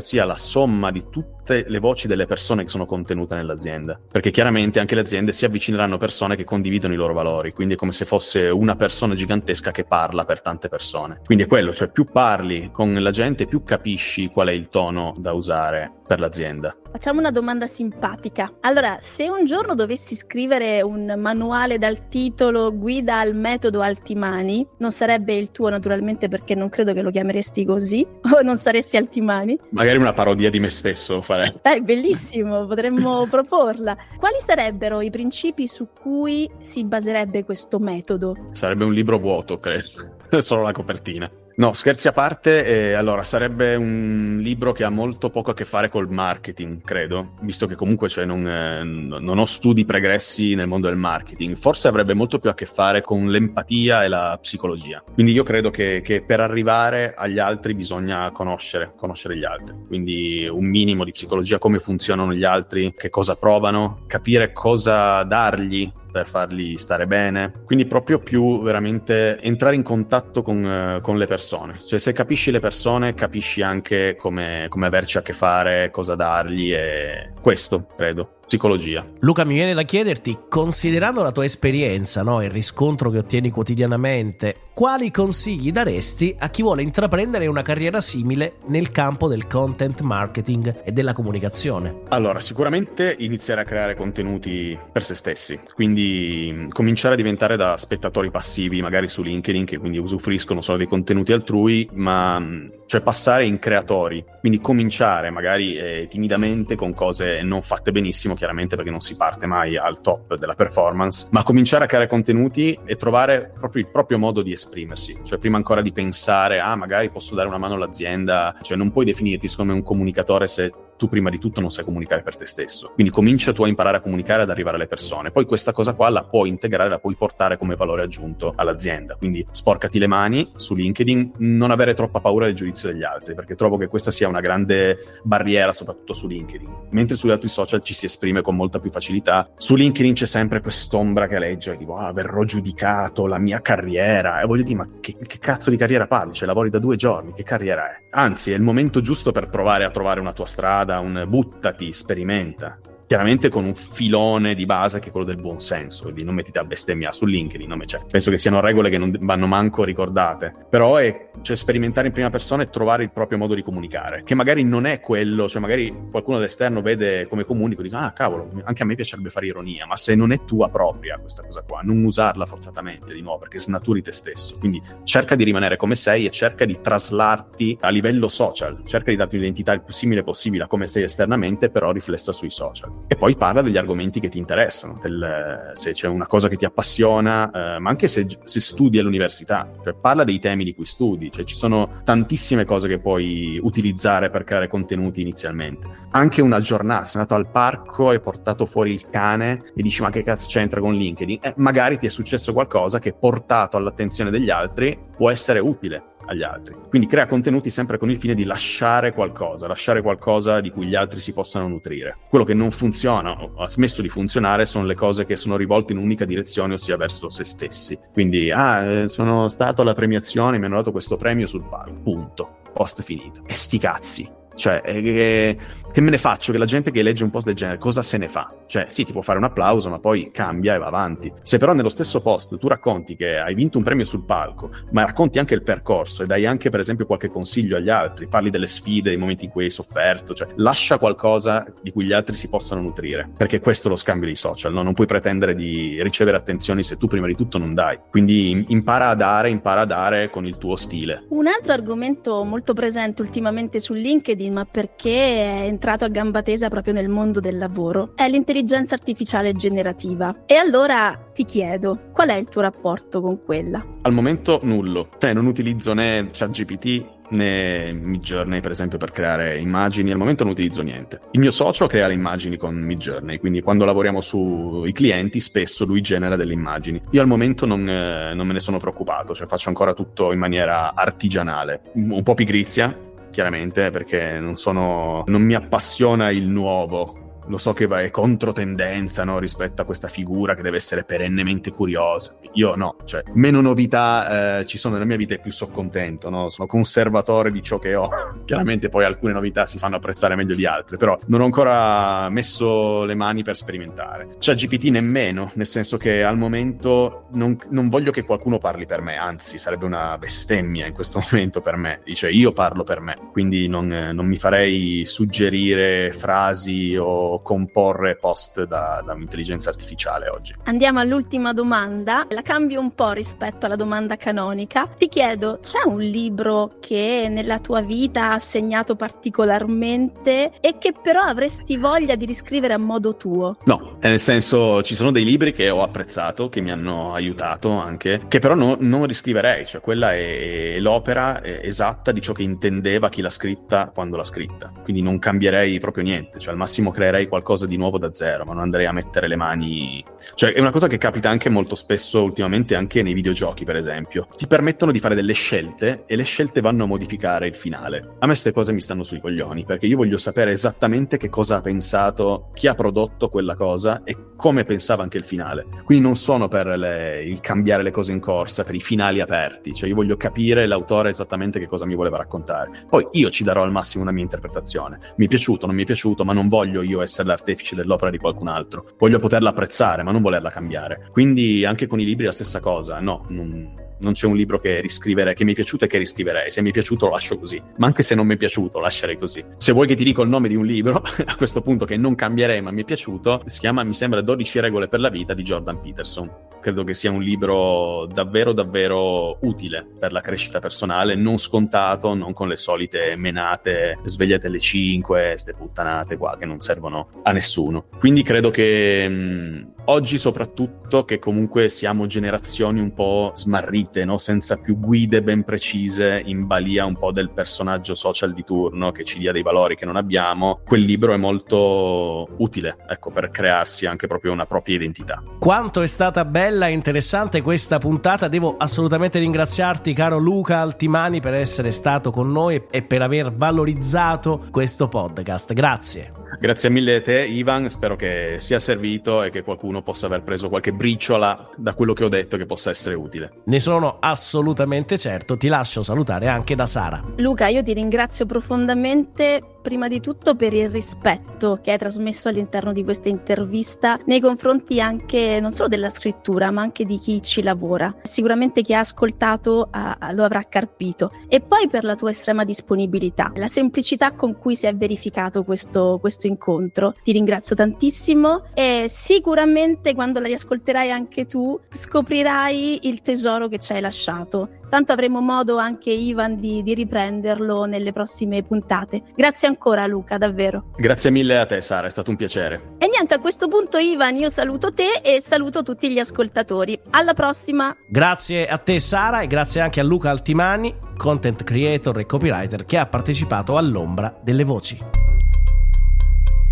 sia 0.00 0.24
la 0.24 0.36
somma 0.36 0.90
di 0.90 1.04
tutte 1.10 1.39
le 1.66 1.78
voci 1.78 2.06
delle 2.06 2.26
persone 2.26 2.62
che 2.62 2.68
sono 2.68 2.86
contenute 2.86 3.34
nell'azienda, 3.34 3.98
perché 4.10 4.30
chiaramente 4.30 4.80
anche 4.80 4.94
le 4.94 5.02
aziende 5.02 5.32
si 5.32 5.44
avvicineranno 5.44 5.96
a 5.96 5.98
persone 5.98 6.36
che 6.36 6.44
condividono 6.44 6.94
i 6.94 6.96
loro 6.96 7.12
valori, 7.12 7.52
quindi 7.52 7.74
è 7.74 7.76
come 7.76 7.92
se 7.92 8.04
fosse 8.04 8.48
una 8.48 8.76
persona 8.76 9.14
gigantesca 9.14 9.70
che 9.70 9.84
parla 9.84 10.24
per 10.24 10.40
tante 10.40 10.68
persone. 10.68 11.20
Quindi 11.24 11.44
è 11.44 11.46
quello, 11.46 11.72
cioè 11.72 11.90
più 11.90 12.04
parli 12.04 12.70
con 12.72 12.94
la 12.94 13.10
gente, 13.10 13.46
più 13.46 13.62
capisci 13.62 14.28
qual 14.28 14.48
è 14.48 14.52
il 14.52 14.68
tono 14.68 15.14
da 15.16 15.32
usare 15.32 15.99
per 16.10 16.18
l'azienda. 16.18 16.76
Facciamo 16.90 17.20
una 17.20 17.30
domanda 17.30 17.68
simpatica. 17.68 18.54
Allora, 18.62 18.98
se 19.00 19.28
un 19.28 19.44
giorno 19.44 19.76
dovessi 19.76 20.16
scrivere 20.16 20.82
un 20.82 21.14
manuale 21.16 21.78
dal 21.78 22.08
titolo 22.08 22.76
Guida 22.76 23.20
al 23.20 23.36
metodo 23.36 23.80
Altimani, 23.80 24.66
non 24.78 24.90
sarebbe 24.90 25.34
il 25.34 25.52
tuo 25.52 25.68
naturalmente 25.68 26.26
perché 26.26 26.56
non 26.56 26.68
credo 26.68 26.94
che 26.94 27.02
lo 27.02 27.12
chiameresti 27.12 27.64
così, 27.64 28.04
o 28.34 28.42
non 28.42 28.56
saresti 28.56 28.96
Altimani? 28.96 29.56
Magari 29.70 29.98
una 29.98 30.12
parodia 30.12 30.50
di 30.50 30.58
me 30.58 30.68
stesso 30.68 31.22
farei. 31.22 31.54
Dai, 31.62 31.80
bellissimo, 31.80 32.66
potremmo 32.66 33.28
proporla. 33.30 33.96
Quali 34.18 34.40
sarebbero 34.40 35.02
i 35.02 35.10
principi 35.10 35.68
su 35.68 35.90
cui 35.92 36.50
si 36.60 36.84
baserebbe 36.84 37.44
questo 37.44 37.78
metodo? 37.78 38.48
Sarebbe 38.50 38.82
un 38.82 38.92
libro 38.92 39.16
vuoto, 39.16 39.60
credo. 39.60 40.16
Solo 40.42 40.62
la 40.62 40.72
copertina. 40.72 41.30
No, 41.60 41.74
scherzi 41.74 42.08
a 42.08 42.12
parte, 42.12 42.64
eh, 42.64 42.92
allora 42.94 43.22
sarebbe 43.22 43.74
un 43.74 44.38
libro 44.40 44.72
che 44.72 44.82
ha 44.82 44.88
molto 44.88 45.28
poco 45.28 45.50
a 45.50 45.54
che 45.54 45.66
fare 45.66 45.90
col 45.90 46.08
marketing, 46.08 46.80
credo, 46.80 47.34
visto 47.42 47.66
che 47.66 47.74
comunque 47.74 48.08
cioè, 48.08 48.24
non, 48.24 48.48
eh, 48.48 48.82
non, 48.82 49.38
ho 49.38 49.44
studi 49.44 49.84
pregressi 49.84 50.54
nel 50.54 50.66
mondo 50.66 50.86
del 50.86 50.96
marketing. 50.96 51.58
Forse 51.58 51.86
avrebbe 51.86 52.14
molto 52.14 52.38
più 52.38 52.48
a 52.48 52.54
che 52.54 52.64
fare 52.64 53.02
con 53.02 53.28
l'empatia 53.28 54.04
e 54.04 54.08
la 54.08 54.38
psicologia. 54.40 55.04
Quindi 55.12 55.32
io 55.32 55.42
credo 55.42 55.68
che, 55.68 56.00
che 56.02 56.22
per 56.22 56.40
arrivare 56.40 57.12
agli 57.14 57.38
altri 57.38 57.74
bisogna 57.74 58.30
conoscere, 58.30 58.94
conoscere 58.96 59.36
gli 59.36 59.44
altri. 59.44 59.74
Quindi 59.86 60.48
un 60.50 60.64
minimo 60.64 61.04
di 61.04 61.12
psicologia, 61.12 61.58
come 61.58 61.78
funzionano 61.78 62.32
gli 62.32 62.44
altri, 62.44 62.94
che 62.96 63.10
cosa 63.10 63.36
provano, 63.36 64.04
capire 64.06 64.52
cosa 64.52 65.22
dargli 65.24 65.92
per 66.10 66.28
farli 66.28 66.78
stare 66.78 67.06
bene. 67.06 67.52
Quindi 67.64 67.86
proprio 67.86 68.18
più 68.18 68.62
veramente 68.62 69.38
entrare 69.40 69.74
in 69.74 69.82
contatto 69.82 70.42
con, 70.42 70.62
uh, 70.62 71.00
con 71.00 71.18
le 71.18 71.26
persone. 71.26 71.78
Cioè 71.84 71.98
se 71.98 72.12
capisci 72.12 72.50
le 72.50 72.60
persone 72.60 73.14
capisci 73.14 73.62
anche 73.62 74.16
come, 74.16 74.66
come 74.68 74.86
averci 74.86 75.18
a 75.18 75.22
che 75.22 75.32
fare, 75.32 75.90
cosa 75.90 76.14
dargli 76.14 76.72
e 76.72 77.32
questo 77.40 77.86
credo 77.96 78.38
psicologia. 78.50 79.06
Luca, 79.20 79.44
mi 79.44 79.54
viene 79.54 79.74
da 79.74 79.82
chiederti, 79.82 80.36
considerando 80.48 81.22
la 81.22 81.30
tua 81.30 81.44
esperienza, 81.44 82.22
no, 82.22 82.42
il 82.42 82.50
riscontro 82.50 83.08
che 83.08 83.18
ottieni 83.18 83.50
quotidianamente, 83.50 84.56
quali 84.80 85.10
consigli 85.10 85.72
daresti 85.72 86.34
a 86.38 86.48
chi 86.48 86.62
vuole 86.62 86.80
intraprendere 86.80 87.46
una 87.46 87.60
carriera 87.60 88.00
simile 88.00 88.54
nel 88.68 88.90
campo 88.90 89.28
del 89.28 89.46
content 89.46 90.00
marketing 90.00 90.80
e 90.82 90.90
della 90.90 91.12
comunicazione? 91.12 92.00
Allora, 92.08 92.40
sicuramente 92.40 93.14
iniziare 93.18 93.60
a 93.60 93.64
creare 93.64 93.94
contenuti 93.94 94.78
per 94.90 95.04
se 95.04 95.14
stessi, 95.14 95.60
quindi 95.74 96.68
cominciare 96.70 97.12
a 97.12 97.16
diventare 97.18 97.58
da 97.58 97.76
spettatori 97.76 98.30
passivi, 98.30 98.80
magari 98.80 99.08
su 99.08 99.20
LinkedIn, 99.20 99.66
che 99.66 99.76
quindi 99.76 99.98
usufruiscono 99.98 100.62
solo 100.62 100.78
dei 100.78 100.86
contenuti 100.86 101.34
altrui, 101.34 101.86
ma 101.92 102.42
cioè 102.90 103.02
passare 103.02 103.46
in 103.46 103.60
creatori, 103.60 104.24
quindi 104.40 104.60
cominciare 104.60 105.30
magari 105.30 105.76
eh, 105.76 106.08
timidamente 106.10 106.74
con 106.74 106.92
cose 106.92 107.40
non 107.42 107.62
fatte 107.62 107.92
benissimo 107.92 108.34
chiaramente 108.34 108.74
perché 108.74 108.90
non 108.90 109.00
si 109.00 109.14
parte 109.14 109.46
mai 109.46 109.76
al 109.76 110.00
top 110.00 110.36
della 110.36 110.54
performance, 110.54 111.28
ma 111.30 111.44
cominciare 111.44 111.84
a 111.84 111.86
creare 111.86 112.08
contenuti 112.08 112.76
e 112.84 112.96
trovare 112.96 113.52
proprio 113.56 113.82
il 113.82 113.90
proprio 113.92 114.18
modo 114.18 114.42
di 114.42 114.50
esprimersi, 114.70 115.18
cioè 115.24 115.38
prima 115.38 115.56
ancora 115.56 115.82
di 115.82 115.92
pensare, 115.92 116.60
ah 116.60 116.76
magari 116.76 117.10
posso 117.10 117.34
dare 117.34 117.48
una 117.48 117.58
mano 117.58 117.74
all'azienda, 117.74 118.56
cioè 118.62 118.76
non 118.76 118.92
puoi 118.92 119.04
definirti 119.04 119.52
come 119.54 119.72
un 119.72 119.82
comunicatore 119.82 120.46
se 120.46 120.72
tu 121.00 121.08
prima 121.08 121.30
di 121.30 121.38
tutto 121.38 121.62
non 121.62 121.70
sai 121.70 121.82
comunicare 121.82 122.20
per 122.22 122.36
te 122.36 122.44
stesso. 122.44 122.90
Quindi 122.92 123.10
comincia 123.10 123.54
tu 123.54 123.62
a 123.62 123.68
imparare 123.68 123.96
a 123.96 124.00
comunicare 124.00 124.42
ad 124.42 124.50
arrivare 124.50 124.76
alle 124.76 124.86
persone. 124.86 125.30
Poi 125.30 125.46
questa 125.46 125.72
cosa 125.72 125.94
qua 125.94 126.10
la 126.10 126.24
puoi 126.24 126.50
integrare, 126.50 126.90
la 126.90 126.98
puoi 126.98 127.14
portare 127.14 127.56
come 127.56 127.74
valore 127.74 128.02
aggiunto 128.02 128.52
all'azienda. 128.54 129.14
Quindi 129.14 129.46
sporcati 129.50 129.98
le 129.98 130.06
mani 130.06 130.52
su 130.56 130.74
LinkedIn, 130.74 131.32
non 131.38 131.70
avere 131.70 131.94
troppa 131.94 132.20
paura 132.20 132.44
del 132.44 132.54
giudizio 132.54 132.92
degli 132.92 133.02
altri, 133.02 133.34
perché 133.34 133.54
trovo 133.54 133.78
che 133.78 133.86
questa 133.86 134.10
sia 134.10 134.28
una 134.28 134.40
grande 134.40 134.98
barriera, 135.22 135.72
soprattutto 135.72 136.12
su 136.12 136.26
LinkedIn. 136.26 136.88
Mentre 136.90 137.16
sugli 137.16 137.30
altri 137.30 137.48
social 137.48 137.82
ci 137.82 137.94
si 137.94 138.04
esprime 138.04 138.42
con 138.42 138.54
molta 138.54 138.78
più 138.78 138.90
facilità, 138.90 139.48
su 139.56 139.76
LinkedIn 139.76 140.12
c'è 140.12 140.26
sempre 140.26 140.60
quest'ombra 140.60 141.28
che 141.28 141.38
legge 141.38 141.78
dico, 141.78 141.96
ah, 141.96 142.12
verrò 142.12 142.44
giudicato, 142.44 143.26
la 143.26 143.38
mia 143.38 143.62
carriera. 143.62 144.42
E 144.42 144.46
voglio 144.46 144.64
dire, 144.64 144.76
ma 144.76 144.88
che, 145.00 145.16
che 145.16 145.38
cazzo 145.38 145.70
di 145.70 145.78
carriera 145.78 146.06
parli? 146.06 146.34
Cioè, 146.34 146.46
lavori 146.46 146.68
da 146.68 146.78
due 146.78 146.96
giorni, 146.96 147.32
che 147.32 147.42
carriera 147.42 147.90
è? 147.90 147.98
Anzi, 148.10 148.52
è 148.52 148.54
il 148.54 148.62
momento 148.62 149.00
giusto 149.00 149.32
per 149.32 149.48
provare 149.48 149.84
a 149.84 149.90
trovare 149.90 150.20
una 150.20 150.34
tua 150.34 150.46
strada 150.46 150.89
un 150.98 151.24
buttati, 151.28 151.92
sperimenta 151.92 152.78
chiaramente 153.10 153.48
con 153.48 153.64
un 153.64 153.74
filone 153.74 154.54
di 154.54 154.66
base 154.66 155.00
che 155.00 155.08
è 155.08 155.10
quello 155.10 155.26
del 155.26 155.34
buon 155.34 155.58
senso, 155.58 156.04
quindi 156.04 156.22
non 156.22 156.32
mettete 156.32 156.60
a 156.60 156.64
bestemmia 156.64 157.10
su 157.10 157.26
LinkedIn, 157.26 157.66
non 157.66 157.80
c'è. 157.80 157.98
penso 158.08 158.30
che 158.30 158.38
siano 158.38 158.60
regole 158.60 158.88
che 158.88 158.98
non 158.98 159.12
vanno 159.18 159.48
manco 159.48 159.82
ricordate, 159.82 160.52
però 160.70 160.94
è 160.94 161.30
cioè, 161.42 161.56
sperimentare 161.56 162.06
in 162.06 162.12
prima 162.12 162.30
persona 162.30 162.62
e 162.62 162.70
trovare 162.70 163.02
il 163.02 163.10
proprio 163.10 163.36
modo 163.36 163.56
di 163.56 163.64
comunicare, 163.64 164.22
che 164.22 164.36
magari 164.36 164.62
non 164.62 164.86
è 164.86 165.00
quello, 165.00 165.48
cioè 165.48 165.60
magari 165.60 165.92
qualcuno 166.08 166.36
all'esterno 166.36 166.82
vede 166.82 167.26
come 167.26 167.42
comunico 167.42 167.80
e 167.80 167.84
dice 167.84 167.96
ah 167.96 168.12
cavolo, 168.12 168.48
anche 168.62 168.84
a 168.84 168.86
me 168.86 168.94
piacerebbe 168.94 169.30
fare 169.30 169.46
ironia, 169.46 169.86
ma 169.86 169.96
se 169.96 170.14
non 170.14 170.30
è 170.30 170.44
tua 170.44 170.68
propria 170.68 171.18
questa 171.18 171.42
cosa 171.42 171.64
qua, 171.66 171.80
non 171.82 172.04
usarla 172.04 172.46
forzatamente 172.46 173.12
di 173.12 173.22
nuovo 173.22 173.38
perché 173.40 173.58
snaturi 173.58 174.02
te 174.02 174.12
stesso, 174.12 174.56
quindi 174.56 174.80
cerca 175.02 175.34
di 175.34 175.42
rimanere 175.42 175.76
come 175.76 175.96
sei 175.96 176.26
e 176.26 176.30
cerca 176.30 176.64
di 176.64 176.78
traslarti 176.80 177.76
a 177.80 177.88
livello 177.88 178.28
social, 178.28 178.84
cerca 178.86 179.10
di 179.10 179.16
darti 179.16 179.34
un'identità 179.34 179.72
il 179.72 179.82
più 179.82 179.92
simile 179.92 180.22
possibile 180.22 180.62
a 180.62 180.66
come 180.68 180.86
sei 180.86 181.02
esternamente, 181.02 181.70
però 181.70 181.90
riflessa 181.90 182.30
sui 182.30 182.50
social. 182.50 182.99
E 183.06 183.16
poi 183.16 183.34
parla 183.34 183.62
degli 183.62 183.76
argomenti 183.76 184.20
che 184.20 184.28
ti 184.28 184.38
interessano, 184.38 184.98
del, 185.00 185.72
se 185.74 185.92
c'è 185.92 186.06
una 186.06 186.26
cosa 186.26 186.48
che 186.48 186.56
ti 186.56 186.64
appassiona, 186.64 187.50
eh, 187.50 187.78
ma 187.78 187.90
anche 187.90 188.08
se, 188.08 188.26
se, 188.44 188.60
studi 188.60 188.98
all'università, 188.98 189.68
cioè 189.82 189.94
parla 189.94 190.24
dei 190.24 190.38
temi 190.38 190.64
di 190.64 190.74
cui 190.74 190.86
studi, 190.86 191.30
cioè 191.30 191.44
ci 191.44 191.56
sono 191.56 192.02
tantissime 192.04 192.64
cose 192.64 192.88
che 192.88 192.98
puoi 192.98 193.58
utilizzare 193.60 194.30
per 194.30 194.44
creare 194.44 194.68
contenuti 194.68 195.20
inizialmente. 195.20 195.88
Anche 196.10 196.40
una 196.40 196.60
giornata, 196.60 197.04
sei 197.06 197.20
andato 197.20 197.34
al 197.34 197.50
parco, 197.50 198.10
hai 198.10 198.20
portato 198.20 198.64
fuori 198.64 198.92
il 198.92 199.08
cane 199.10 199.72
e 199.74 199.82
dici 199.82 200.02
ma 200.02 200.10
che 200.10 200.22
cazzo 200.22 200.46
c'entra 200.48 200.80
con 200.80 200.94
LinkedIn? 200.94 201.38
Eh, 201.42 201.54
magari 201.56 201.98
ti 201.98 202.06
è 202.06 202.10
successo 202.10 202.52
qualcosa 202.52 202.98
che 202.98 203.12
portato 203.12 203.76
all'attenzione 203.76 204.30
degli 204.30 204.50
altri 204.50 204.98
può 205.16 205.30
essere 205.30 205.58
utile 205.58 206.10
agli 206.30 206.42
altri. 206.42 206.74
Quindi 206.88 207.06
crea 207.08 207.26
contenuti 207.26 207.70
sempre 207.70 207.98
con 207.98 208.10
il 208.10 208.18
fine 208.18 208.34
di 208.34 208.44
lasciare 208.44 209.12
qualcosa, 209.12 209.66
lasciare 209.66 210.00
qualcosa 210.00 210.60
di 210.60 210.70
cui 210.70 210.86
gli 210.86 210.94
altri 210.94 211.20
si 211.20 211.32
possano 211.32 211.68
nutrire. 211.68 212.16
Quello 212.28 212.44
che 212.44 212.54
non 212.54 212.70
funziona 212.70 213.32
o 213.32 213.54
ha 213.56 213.68
smesso 213.68 214.00
di 214.00 214.08
funzionare 214.08 214.64
sono 214.64 214.86
le 214.86 214.94
cose 214.94 215.26
che 215.26 215.36
sono 215.36 215.56
rivolte 215.56 215.92
in 215.92 215.98
un'unica 215.98 216.24
direzione, 216.24 216.74
ossia 216.74 216.96
verso 216.96 217.30
se 217.30 217.44
stessi. 217.44 217.98
Quindi, 218.12 218.50
ah, 218.50 218.82
eh, 218.82 219.08
sono 219.08 219.48
stato 219.48 219.82
alla 219.82 219.94
premiazione, 219.94 220.58
mi 220.58 220.64
hanno 220.66 220.76
dato 220.76 220.92
questo 220.92 221.16
premio 221.16 221.46
sul 221.46 221.64
palco, 221.68 222.00
punto. 222.02 222.58
Post 222.72 223.02
finito. 223.02 223.42
E 223.46 223.54
sti 223.54 223.78
cazzi 223.78 224.38
cioè, 224.60 224.82
eh, 224.84 225.56
che 225.90 226.00
me 226.02 226.10
ne 226.10 226.18
faccio 226.18 226.52
che 226.52 226.58
la 226.58 226.66
gente 226.66 226.90
che 226.90 227.02
legge 227.02 227.24
un 227.24 227.30
post 227.30 227.46
del 227.46 227.54
genere 227.54 227.78
cosa 227.78 228.02
se 228.02 228.18
ne 228.18 228.28
fa? 228.28 228.54
Cioè, 228.66 228.84
sì, 228.88 229.04
ti 229.04 229.12
può 229.12 229.22
fare 229.22 229.38
un 229.38 229.44
applauso, 229.44 229.88
ma 229.88 229.98
poi 229.98 230.30
cambia 230.30 230.74
e 230.74 230.78
va 230.78 230.86
avanti. 230.86 231.32
Se 231.42 231.58
però 231.58 231.72
nello 231.72 231.88
stesso 231.88 232.20
post 232.20 232.58
tu 232.58 232.68
racconti 232.68 233.16
che 233.16 233.38
hai 233.38 233.54
vinto 233.54 233.78
un 233.78 233.84
premio 233.84 234.04
sul 234.04 234.24
palco, 234.24 234.70
ma 234.92 235.04
racconti 235.04 235.38
anche 235.38 235.54
il 235.54 235.62
percorso 235.62 236.22
e 236.22 236.26
dai 236.26 236.44
anche, 236.44 236.68
per 236.68 236.78
esempio, 236.78 237.06
qualche 237.06 237.28
consiglio 237.28 237.76
agli 237.76 237.88
altri, 237.88 238.28
parli 238.28 238.50
delle 238.50 238.66
sfide, 238.66 239.08
dei 239.08 239.18
momenti 239.18 239.46
in 239.46 239.50
cui 239.50 239.64
hai 239.64 239.70
sofferto, 239.70 240.34
cioè 240.34 240.48
lascia 240.56 240.98
qualcosa 240.98 241.64
di 241.82 241.90
cui 241.90 242.04
gli 242.04 242.12
altri 242.12 242.34
si 242.34 242.48
possano 242.48 242.82
nutrire, 242.82 243.30
perché 243.34 243.58
questo 243.60 243.88
è 243.88 243.90
lo 243.90 243.96
scambio 243.96 244.26
dei 244.26 244.36
social, 244.36 244.72
no? 244.74 244.82
Non 244.82 244.92
puoi 244.92 245.06
pretendere 245.06 245.54
di 245.54 246.00
ricevere 246.02 246.36
attenzioni 246.36 246.82
se 246.82 246.98
tu 246.98 247.06
prima 247.06 247.26
di 247.26 247.34
tutto 247.34 247.56
non 247.56 247.72
dai. 247.72 247.98
Quindi 248.10 248.66
impara 248.68 249.08
a 249.08 249.14
dare, 249.14 249.48
impara 249.48 249.80
a 249.80 249.86
dare 249.86 250.28
con 250.28 250.44
il 250.46 250.58
tuo 250.58 250.76
stile. 250.76 251.24
Un 251.30 251.46
altro 251.46 251.72
argomento 251.72 252.44
molto 252.44 252.74
presente 252.74 253.22
ultimamente 253.22 253.80
su 253.80 253.94
LinkedIn 253.94 254.49
ma 254.50 254.64
perché 254.64 255.10
è 255.10 255.64
entrato 255.66 256.04
a 256.04 256.08
gamba 256.08 256.42
tesa 256.42 256.68
proprio 256.68 256.92
nel 256.92 257.08
mondo 257.08 257.40
del 257.40 257.58
lavoro, 257.58 258.12
è 258.14 258.28
l'intelligenza 258.28 258.94
artificiale 258.94 259.52
generativa. 259.54 260.42
E 260.46 260.54
allora 260.54 261.30
ti 261.32 261.44
chiedo, 261.44 262.08
qual 262.12 262.28
è 262.28 262.34
il 262.34 262.48
tuo 262.48 262.60
rapporto 262.60 263.20
con 263.20 263.42
quella? 263.44 263.84
Al 264.02 264.12
momento 264.12 264.60
nullo, 264.62 265.08
cioè 265.18 265.32
non 265.32 265.46
utilizzo 265.46 265.92
né 265.92 266.28
ChatGPT 266.32 267.18
né 267.30 267.92
Midjourney 267.92 268.60
per 268.60 268.70
esempio 268.70 268.98
per 268.98 269.10
creare 269.10 269.58
immagini, 269.58 270.10
al 270.10 270.18
momento 270.18 270.44
non 270.44 270.52
utilizzo 270.52 270.82
niente. 270.82 271.20
Il 271.32 271.40
mio 271.40 271.50
socio 271.50 271.86
crea 271.86 272.06
le 272.06 272.14
immagini 272.14 272.56
con 272.56 272.74
Midjourney, 272.74 273.38
quindi 273.38 273.60
quando 273.60 273.84
lavoriamo 273.84 274.20
sui 274.20 274.92
clienti 274.92 275.40
spesso 275.40 275.84
lui 275.84 276.00
genera 276.00 276.36
delle 276.36 276.52
immagini. 276.52 277.00
Io 277.10 277.20
al 277.20 277.26
momento 277.26 277.66
non, 277.66 277.88
eh, 277.88 278.34
non 278.34 278.46
me 278.46 278.52
ne 278.52 278.60
sono 278.60 278.78
preoccupato, 278.78 279.34
cioè 279.34 279.46
faccio 279.46 279.68
ancora 279.68 279.94
tutto 279.94 280.32
in 280.32 280.38
maniera 280.38 280.94
artigianale, 280.94 281.82
un 281.94 282.22
po' 282.22 282.34
pigrizia, 282.34 282.96
chiaramente, 283.30 283.90
perché 283.90 284.38
non 284.38 284.56
sono. 284.56 285.24
non 285.26 285.42
mi 285.42 285.54
appassiona 285.54 286.30
il 286.30 286.46
nuovo 286.46 287.19
lo 287.50 287.58
so 287.58 287.72
che 287.72 287.86
è 287.86 288.10
controtendenza 288.10 289.24
no, 289.24 289.38
rispetto 289.40 289.82
a 289.82 289.84
questa 289.84 290.06
figura 290.06 290.54
che 290.54 290.62
deve 290.62 290.76
essere 290.76 291.02
perennemente 291.02 291.70
curiosa. 291.70 292.36
Io 292.52 292.76
no, 292.76 292.96
cioè, 293.04 293.22
meno 293.34 293.60
novità 293.60 294.60
eh, 294.60 294.66
ci 294.66 294.78
sono 294.78 294.94
nella 294.94 295.06
mia 295.06 295.16
vita 295.16 295.34
e 295.34 295.40
più 295.40 295.50
sono 295.50 295.72
contento, 295.72 296.30
no? 296.30 296.48
sono 296.48 296.68
conservatore 296.68 297.50
di 297.50 297.60
ciò 297.62 297.78
che 297.78 297.94
ho. 297.96 298.08
Chiaramente 298.46 298.88
poi 298.88 299.04
alcune 299.04 299.32
novità 299.32 299.66
si 299.66 299.78
fanno 299.78 299.96
apprezzare 299.96 300.36
meglio 300.36 300.54
di 300.54 300.64
altre, 300.64 300.96
però 300.96 301.18
non 301.26 301.40
ho 301.40 301.44
ancora 301.44 302.28
messo 302.30 303.04
le 303.04 303.14
mani 303.16 303.42
per 303.42 303.56
sperimentare. 303.56 304.36
C'è 304.38 304.54
GPT 304.54 304.84
nemmeno, 304.84 305.50
nel 305.54 305.66
senso 305.66 305.96
che 305.96 306.22
al 306.22 306.38
momento 306.38 307.26
non, 307.32 307.56
non 307.70 307.88
voglio 307.88 308.12
che 308.12 308.24
qualcuno 308.24 308.58
parli 308.58 308.86
per 308.86 309.00
me, 309.00 309.16
anzi 309.16 309.58
sarebbe 309.58 309.86
una 309.86 310.16
bestemmia 310.18 310.86
in 310.86 310.92
questo 310.92 311.20
momento 311.30 311.60
per 311.60 311.74
me, 311.74 312.00
dice 312.04 312.30
io 312.30 312.52
parlo 312.52 312.84
per 312.84 313.00
me, 313.00 313.16
quindi 313.32 313.66
non, 313.66 313.88
non 313.88 314.26
mi 314.26 314.36
farei 314.36 315.04
suggerire 315.04 316.12
frasi 316.12 316.96
o 316.96 317.39
comporre 317.42 318.16
post 318.16 318.64
da, 318.64 319.02
da, 319.04 319.12
un'intelligenza 319.12 319.70
artificiale 319.70 320.28
oggi. 320.28 320.54
Andiamo 320.64 321.00
all'ultima 321.00 321.52
domanda, 321.52 322.26
la 322.28 322.42
cambio 322.42 322.80
un 322.80 322.94
po' 322.94 323.12
rispetto 323.12 323.66
alla 323.66 323.76
domanda 323.76 324.16
canonica. 324.16 324.86
Ti 324.86 325.08
chiedo, 325.08 325.58
c'è 325.62 325.86
un 325.86 326.00
libro 326.00 326.72
che 326.80 327.28
nella 327.30 327.58
tua 327.58 327.80
vita 327.80 328.32
ha 328.32 328.38
segnato 328.38 328.96
particolarmente 328.96 330.52
e 330.60 330.76
che 330.78 330.92
però 330.92 331.20
avresti 331.20 331.76
voglia 331.76 332.14
di 332.14 332.24
riscrivere 332.24 332.74
a 332.74 332.78
modo 332.78 333.16
tuo? 333.16 333.56
No, 333.64 333.98
nel 334.00 334.20
senso 334.20 334.82
ci 334.82 334.94
sono 334.94 335.10
dei 335.10 335.24
libri 335.24 335.52
che 335.52 335.70
ho 335.70 335.82
apprezzato, 335.82 336.48
che 336.48 336.60
mi 336.60 336.70
hanno 336.70 337.14
aiutato 337.14 337.70
anche, 337.70 338.22
che 338.28 338.38
però 338.38 338.54
no, 338.54 338.76
non 338.78 339.06
riscriverei, 339.06 339.66
cioè 339.66 339.80
quella 339.80 340.12
è, 340.12 340.74
è 340.74 340.80
l'opera 340.80 341.42
esatta 341.42 342.12
di 342.12 342.20
ciò 342.20 342.32
che 342.32 342.42
intendeva 342.42 343.08
chi 343.08 343.20
l'ha 343.20 343.30
scritta 343.30 343.90
quando 343.92 344.16
l'ha 344.16 344.24
scritta, 344.24 344.72
quindi 344.82 345.02
non 345.02 345.18
cambierei 345.18 345.78
proprio 345.78 346.04
niente, 346.04 346.38
cioè 346.38 346.52
al 346.52 346.58
massimo 346.58 346.90
creerei 346.90 347.28
qualcosa 347.30 347.64
di 347.64 347.78
nuovo 347.78 347.96
da 347.96 348.12
zero, 348.12 348.44
ma 348.44 348.52
non 348.52 348.64
andrei 348.64 348.84
a 348.84 348.92
mettere 348.92 349.26
le 349.26 349.36
mani. 349.36 350.04
Cioè, 350.34 350.52
è 350.52 350.60
una 350.60 350.70
cosa 350.70 350.86
che 350.86 350.98
capita 350.98 351.30
anche 351.30 351.48
molto 351.48 351.74
spesso 351.74 352.22
ultimamente, 352.22 352.74
anche 352.74 353.02
nei 353.02 353.14
videogiochi, 353.14 353.64
per 353.64 353.76
esempio. 353.76 354.28
Ti 354.36 354.46
permettono 354.46 354.92
di 354.92 355.00
fare 355.00 355.14
delle 355.14 355.32
scelte 355.32 356.04
e 356.06 356.16
le 356.16 356.24
scelte 356.24 356.60
vanno 356.60 356.84
a 356.84 356.86
modificare 356.86 357.46
il 357.46 357.54
finale. 357.54 358.16
A 358.18 358.26
me 358.26 358.32
queste 358.40 358.52
cose 358.52 358.72
mi 358.72 358.80
stanno 358.82 359.04
sui 359.04 359.20
coglioni, 359.20 359.64
perché 359.64 359.86
io 359.86 359.96
voglio 359.96 360.18
sapere 360.18 360.50
esattamente 360.50 361.16
che 361.16 361.30
cosa 361.30 361.56
ha 361.56 361.60
pensato 361.60 362.50
chi 362.52 362.66
ha 362.66 362.74
prodotto 362.74 363.28
quella 363.28 363.54
cosa 363.54 364.02
e 364.04 364.16
come 364.36 364.64
pensava 364.64 365.02
anche 365.02 365.18
il 365.18 365.24
finale. 365.24 365.66
Quindi 365.84 366.04
non 366.04 366.16
sono 366.16 366.48
per 366.48 366.66
le... 366.66 367.22
il 367.22 367.40
cambiare 367.40 367.82
le 367.82 367.90
cose 367.90 368.12
in 368.12 368.20
corsa, 368.20 368.64
per 368.64 368.74
i 368.74 368.80
finali 368.80 369.20
aperti, 369.20 369.74
cioè 369.74 369.88
io 369.88 369.94
voglio 369.94 370.16
capire 370.16 370.66
l'autore 370.66 371.10
esattamente 371.10 371.58
che 371.58 371.66
cosa 371.66 371.84
mi 371.84 371.94
voleva 371.94 372.16
raccontare. 372.16 372.84
Poi 372.88 373.06
io 373.12 373.30
ci 373.30 373.44
darò 373.44 373.62
al 373.62 373.70
massimo 373.70 374.02
una 374.02 374.12
mia 374.12 374.24
interpretazione. 374.24 374.98
Mi 375.16 375.26
è 375.26 375.28
piaciuto, 375.28 375.66
non 375.66 375.74
mi 375.74 375.82
è 375.82 375.86
piaciuto, 375.86 376.24
ma 376.24 376.32
non 376.32 376.48
voglio 376.48 376.82
io 376.82 377.02
essere 377.02 377.19
essere 377.20 377.24
l'artefice 377.24 377.74
dell'opera 377.74 378.10
di 378.10 378.18
qualcun 378.18 378.48
altro. 378.48 378.84
Voglio 378.98 379.18
poterla 379.18 379.50
apprezzare, 379.50 380.02
ma 380.02 380.10
non 380.10 380.22
volerla 380.22 380.50
cambiare. 380.50 381.08
Quindi 381.12 381.64
anche 381.64 381.86
con 381.86 382.00
i 382.00 382.04
libri 382.04 382.24
la 382.24 382.32
stessa 382.32 382.60
cosa. 382.60 382.98
No, 383.00 383.24
non, 383.28 383.72
non 384.00 384.12
c'è 384.12 384.26
un 384.26 384.36
libro 384.36 384.58
che 384.58 384.80
riscriverei, 384.80 385.34
che 385.34 385.44
mi 385.44 385.52
è 385.52 385.54
piaciuto 385.54 385.84
e 385.84 385.88
che 385.88 385.98
riscriverei. 385.98 386.50
Se 386.50 386.60
mi 386.62 386.70
è 386.70 386.72
piaciuto 386.72 387.06
lo 387.06 387.12
lascio 387.12 387.38
così. 387.38 387.60
Ma 387.76 387.86
anche 387.86 388.02
se 388.02 388.14
non 388.14 388.26
mi 388.26 388.34
è 388.34 388.36
piaciuto, 388.36 388.78
lo 388.78 388.84
lascerei 388.84 389.18
così. 389.18 389.44
Se 389.56 389.72
vuoi 389.72 389.86
che 389.86 389.94
ti 389.94 390.04
dico 390.04 390.22
il 390.22 390.28
nome 390.28 390.48
di 390.48 390.56
un 390.56 390.66
libro, 390.66 391.02
a 391.24 391.36
questo 391.36 391.60
punto 391.62 391.84
che 391.84 391.96
non 391.96 392.14
cambierei 392.14 392.60
ma 392.60 392.70
mi 392.70 392.82
è 392.82 392.84
piaciuto, 392.84 393.42
si 393.46 393.60
chiama, 393.60 393.82
mi 393.84 393.94
sembra, 393.94 394.20
12 394.20 394.60
regole 394.60 394.88
per 394.88 395.00
la 395.00 395.08
vita 395.08 395.34
di 395.34 395.42
Jordan 395.42 395.80
Peterson. 395.80 396.30
Credo 396.60 396.84
che 396.84 396.92
sia 396.92 397.10
un 397.10 397.22
libro 397.22 398.06
davvero, 398.06 398.52
davvero 398.52 399.38
utile 399.42 399.86
per 399.98 400.12
la 400.12 400.20
crescita 400.20 400.58
personale, 400.58 401.14
non 401.14 401.38
scontato, 401.38 402.14
non 402.14 402.34
con 402.34 402.48
le 402.48 402.56
solite 402.56 403.14
menate, 403.16 403.98
svegliate 404.04 404.46
alle 404.46 404.60
5, 404.60 405.34
ste 405.36 405.54
puttanate 405.54 406.16
qua 406.18 406.36
che 406.38 406.44
non 406.44 406.60
servono 406.60 407.08
a 407.22 407.32
nessuno. 407.32 407.86
Quindi 407.98 408.22
credo 408.22 408.50
che 408.50 409.08
mh, 409.08 409.72
oggi 409.86 410.18
soprattutto, 410.18 411.04
che 411.04 411.18
comunque 411.18 411.68
siamo 411.68 412.06
generazioni 412.06 412.80
un 412.80 412.92
po' 412.92 413.32
smarrite, 413.34 414.04
no? 414.04 414.18
senza 414.18 414.56
più 414.56 414.78
guide 414.78 415.22
ben 415.22 415.44
precise, 415.44 416.20
in 416.24 416.46
balia 416.46 416.84
un 416.84 416.96
po' 416.96 417.12
del 417.12 417.30
personaggio 417.30 417.94
social 417.94 418.32
di 418.32 418.44
turno 418.44 418.92
che 418.92 419.04
ci 419.04 419.18
dia 419.18 419.32
dei 419.32 419.42
valori 419.42 419.76
che 419.76 419.84
non 419.84 419.96
abbiamo, 419.96 420.60
quel 420.64 420.82
libro 420.82 421.12
è 421.12 421.16
molto 421.16 422.28
utile 422.38 422.76
ecco, 422.88 423.10
per 423.10 423.30
crearsi 423.30 423.86
anche 423.86 424.06
proprio 424.06 424.32
una 424.32 424.46
propria 424.46 424.76
identità. 424.76 425.22
Quanto 425.38 425.82
è 425.82 425.86
stata 425.86 426.24
bella 426.24 426.68
e 426.68 426.72
interessante 426.72 427.42
questa 427.42 427.78
puntata, 427.78 428.28
devo 428.28 428.56
assolutamente 428.56 429.18
ringraziarti 429.18 429.92
caro 429.92 430.18
Luca 430.18 430.60
Altimani 430.60 431.20
per 431.20 431.34
essere 431.34 431.70
stato 431.70 432.10
con 432.10 432.30
noi 432.30 432.62
e 432.70 432.82
per 432.82 433.02
aver 433.02 433.32
valorizzato 433.32 434.44
questo 434.50 434.88
podcast. 434.88 435.52
Grazie. 435.52 436.19
Grazie 436.40 436.70
mille 436.70 436.94
a 436.94 437.02
te, 437.02 437.22
Ivan. 437.22 437.68
Spero 437.68 437.96
che 437.96 438.36
sia 438.38 438.58
servito 438.58 439.22
e 439.22 439.28
che 439.28 439.42
qualcuno 439.42 439.82
possa 439.82 440.06
aver 440.06 440.22
preso 440.22 440.48
qualche 440.48 440.72
briciola 440.72 441.50
da 441.54 441.74
quello 441.74 441.92
che 441.92 442.02
ho 442.02 442.08
detto 442.08 442.38
che 442.38 442.46
possa 442.46 442.70
essere 442.70 442.94
utile. 442.94 443.42
Ne 443.44 443.58
sono 443.58 443.98
assolutamente 444.00 444.96
certo. 444.96 445.36
Ti 445.36 445.48
lascio 445.48 445.82
salutare 445.82 446.28
anche 446.28 446.54
da 446.54 446.64
Sara. 446.64 447.02
Luca, 447.16 447.48
io 447.48 447.62
ti 447.62 447.74
ringrazio 447.74 448.24
profondamente 448.24 449.42
prima 449.60 449.88
di 449.88 450.00
tutto 450.00 450.34
per 450.34 450.54
il 450.54 450.70
rispetto 450.70 451.60
che 451.62 451.72
hai 451.72 451.78
trasmesso 451.78 452.28
all'interno 452.28 452.72
di 452.72 452.82
questa 452.82 453.08
intervista 453.08 453.98
nei 454.06 454.20
confronti 454.20 454.80
anche 454.80 455.38
non 455.40 455.52
solo 455.52 455.68
della 455.68 455.90
scrittura 455.90 456.50
ma 456.50 456.62
anche 456.62 456.84
di 456.84 456.98
chi 456.98 457.22
ci 457.22 457.42
lavora. 457.42 457.94
Sicuramente 458.02 458.62
chi 458.62 458.74
ha 458.74 458.80
ascoltato 458.80 459.68
ha, 459.70 459.96
lo 460.12 460.24
avrà 460.24 460.42
carpito. 460.48 461.12
E 461.28 461.40
poi 461.40 461.68
per 461.68 461.84
la 461.84 461.96
tua 461.96 462.10
estrema 462.10 462.44
disponibilità, 462.44 463.32
la 463.34 463.48
semplicità 463.48 464.12
con 464.12 464.38
cui 464.38 464.56
si 464.56 464.66
è 464.66 464.74
verificato 464.74 465.44
questo, 465.44 465.98
questo 466.00 466.26
incontro. 466.30 466.94
Ti 467.02 467.12
ringrazio 467.12 467.54
tantissimo 467.54 468.44
e 468.54 468.86
sicuramente 468.88 469.94
quando 469.94 470.20
la 470.20 470.26
riascolterai 470.26 470.90
anche 470.90 471.26
tu 471.26 471.58
scoprirai 471.70 472.88
il 472.88 473.02
tesoro 473.02 473.48
che 473.48 473.58
ci 473.58 473.72
hai 473.72 473.80
lasciato. 473.80 474.48
Tanto 474.70 474.92
avremo 474.92 475.20
modo 475.20 475.56
anche 475.56 475.90
Ivan 475.90 476.38
di, 476.38 476.62
di 476.62 476.74
riprenderlo 476.74 477.64
nelle 477.64 477.92
prossime 477.92 478.44
puntate. 478.44 479.02
Grazie 479.16 479.48
ancora 479.48 479.84
Luca, 479.86 480.16
davvero. 480.16 480.66
Grazie 480.76 481.10
mille 481.10 481.38
a 481.38 481.46
te 481.46 481.60
Sara, 481.60 481.88
è 481.88 481.90
stato 481.90 482.10
un 482.10 482.16
piacere. 482.16 482.76
E 482.78 482.86
niente 482.86 483.00
niente, 483.00 483.14
a 483.14 483.18
questo 483.18 483.48
punto 483.48 483.78
Ivan, 483.78 484.16
io 484.16 484.28
saluto 484.28 484.70
te 484.70 485.00
e 485.02 485.20
saluto 485.22 485.62
tutti 485.62 485.90
gli 485.90 485.98
ascoltatori. 485.98 486.78
Alla 486.90 487.14
prossima! 487.14 487.74
Grazie 487.88 488.46
a 488.46 488.58
te 488.58 488.78
Sara 488.78 489.20
e 489.20 489.26
grazie 489.26 489.60
anche 489.60 489.80
a 489.80 489.82
Luca 489.82 490.10
Altimani, 490.10 490.74
content 490.96 491.42
creator 491.42 491.98
e 491.98 492.06
copywriter 492.06 492.64
che 492.64 492.76
ha 492.76 492.86
partecipato 492.86 493.56
all'ombra 493.56 494.14
delle 494.22 494.44
voci. 494.44 495.19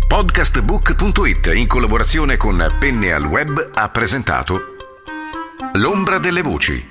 Podcastbook.it 0.09 1.51
in 1.53 1.67
collaborazione 1.67 2.35
con 2.35 2.65
Penne 2.79 3.13
al 3.13 3.25
Web 3.25 3.69
ha 3.75 3.89
presentato 3.89 4.75
L'ombra 5.73 6.17
delle 6.17 6.41
voci. 6.41 6.83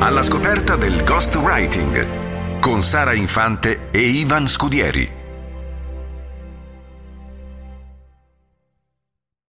Alla 0.00 0.22
scoperta 0.22 0.74
del 0.74 1.04
ghostwriting 1.04 2.58
con 2.58 2.82
Sara 2.82 3.12
Infante 3.12 3.90
e 3.92 4.00
Ivan 4.00 4.48
Scudieri. 4.48 5.23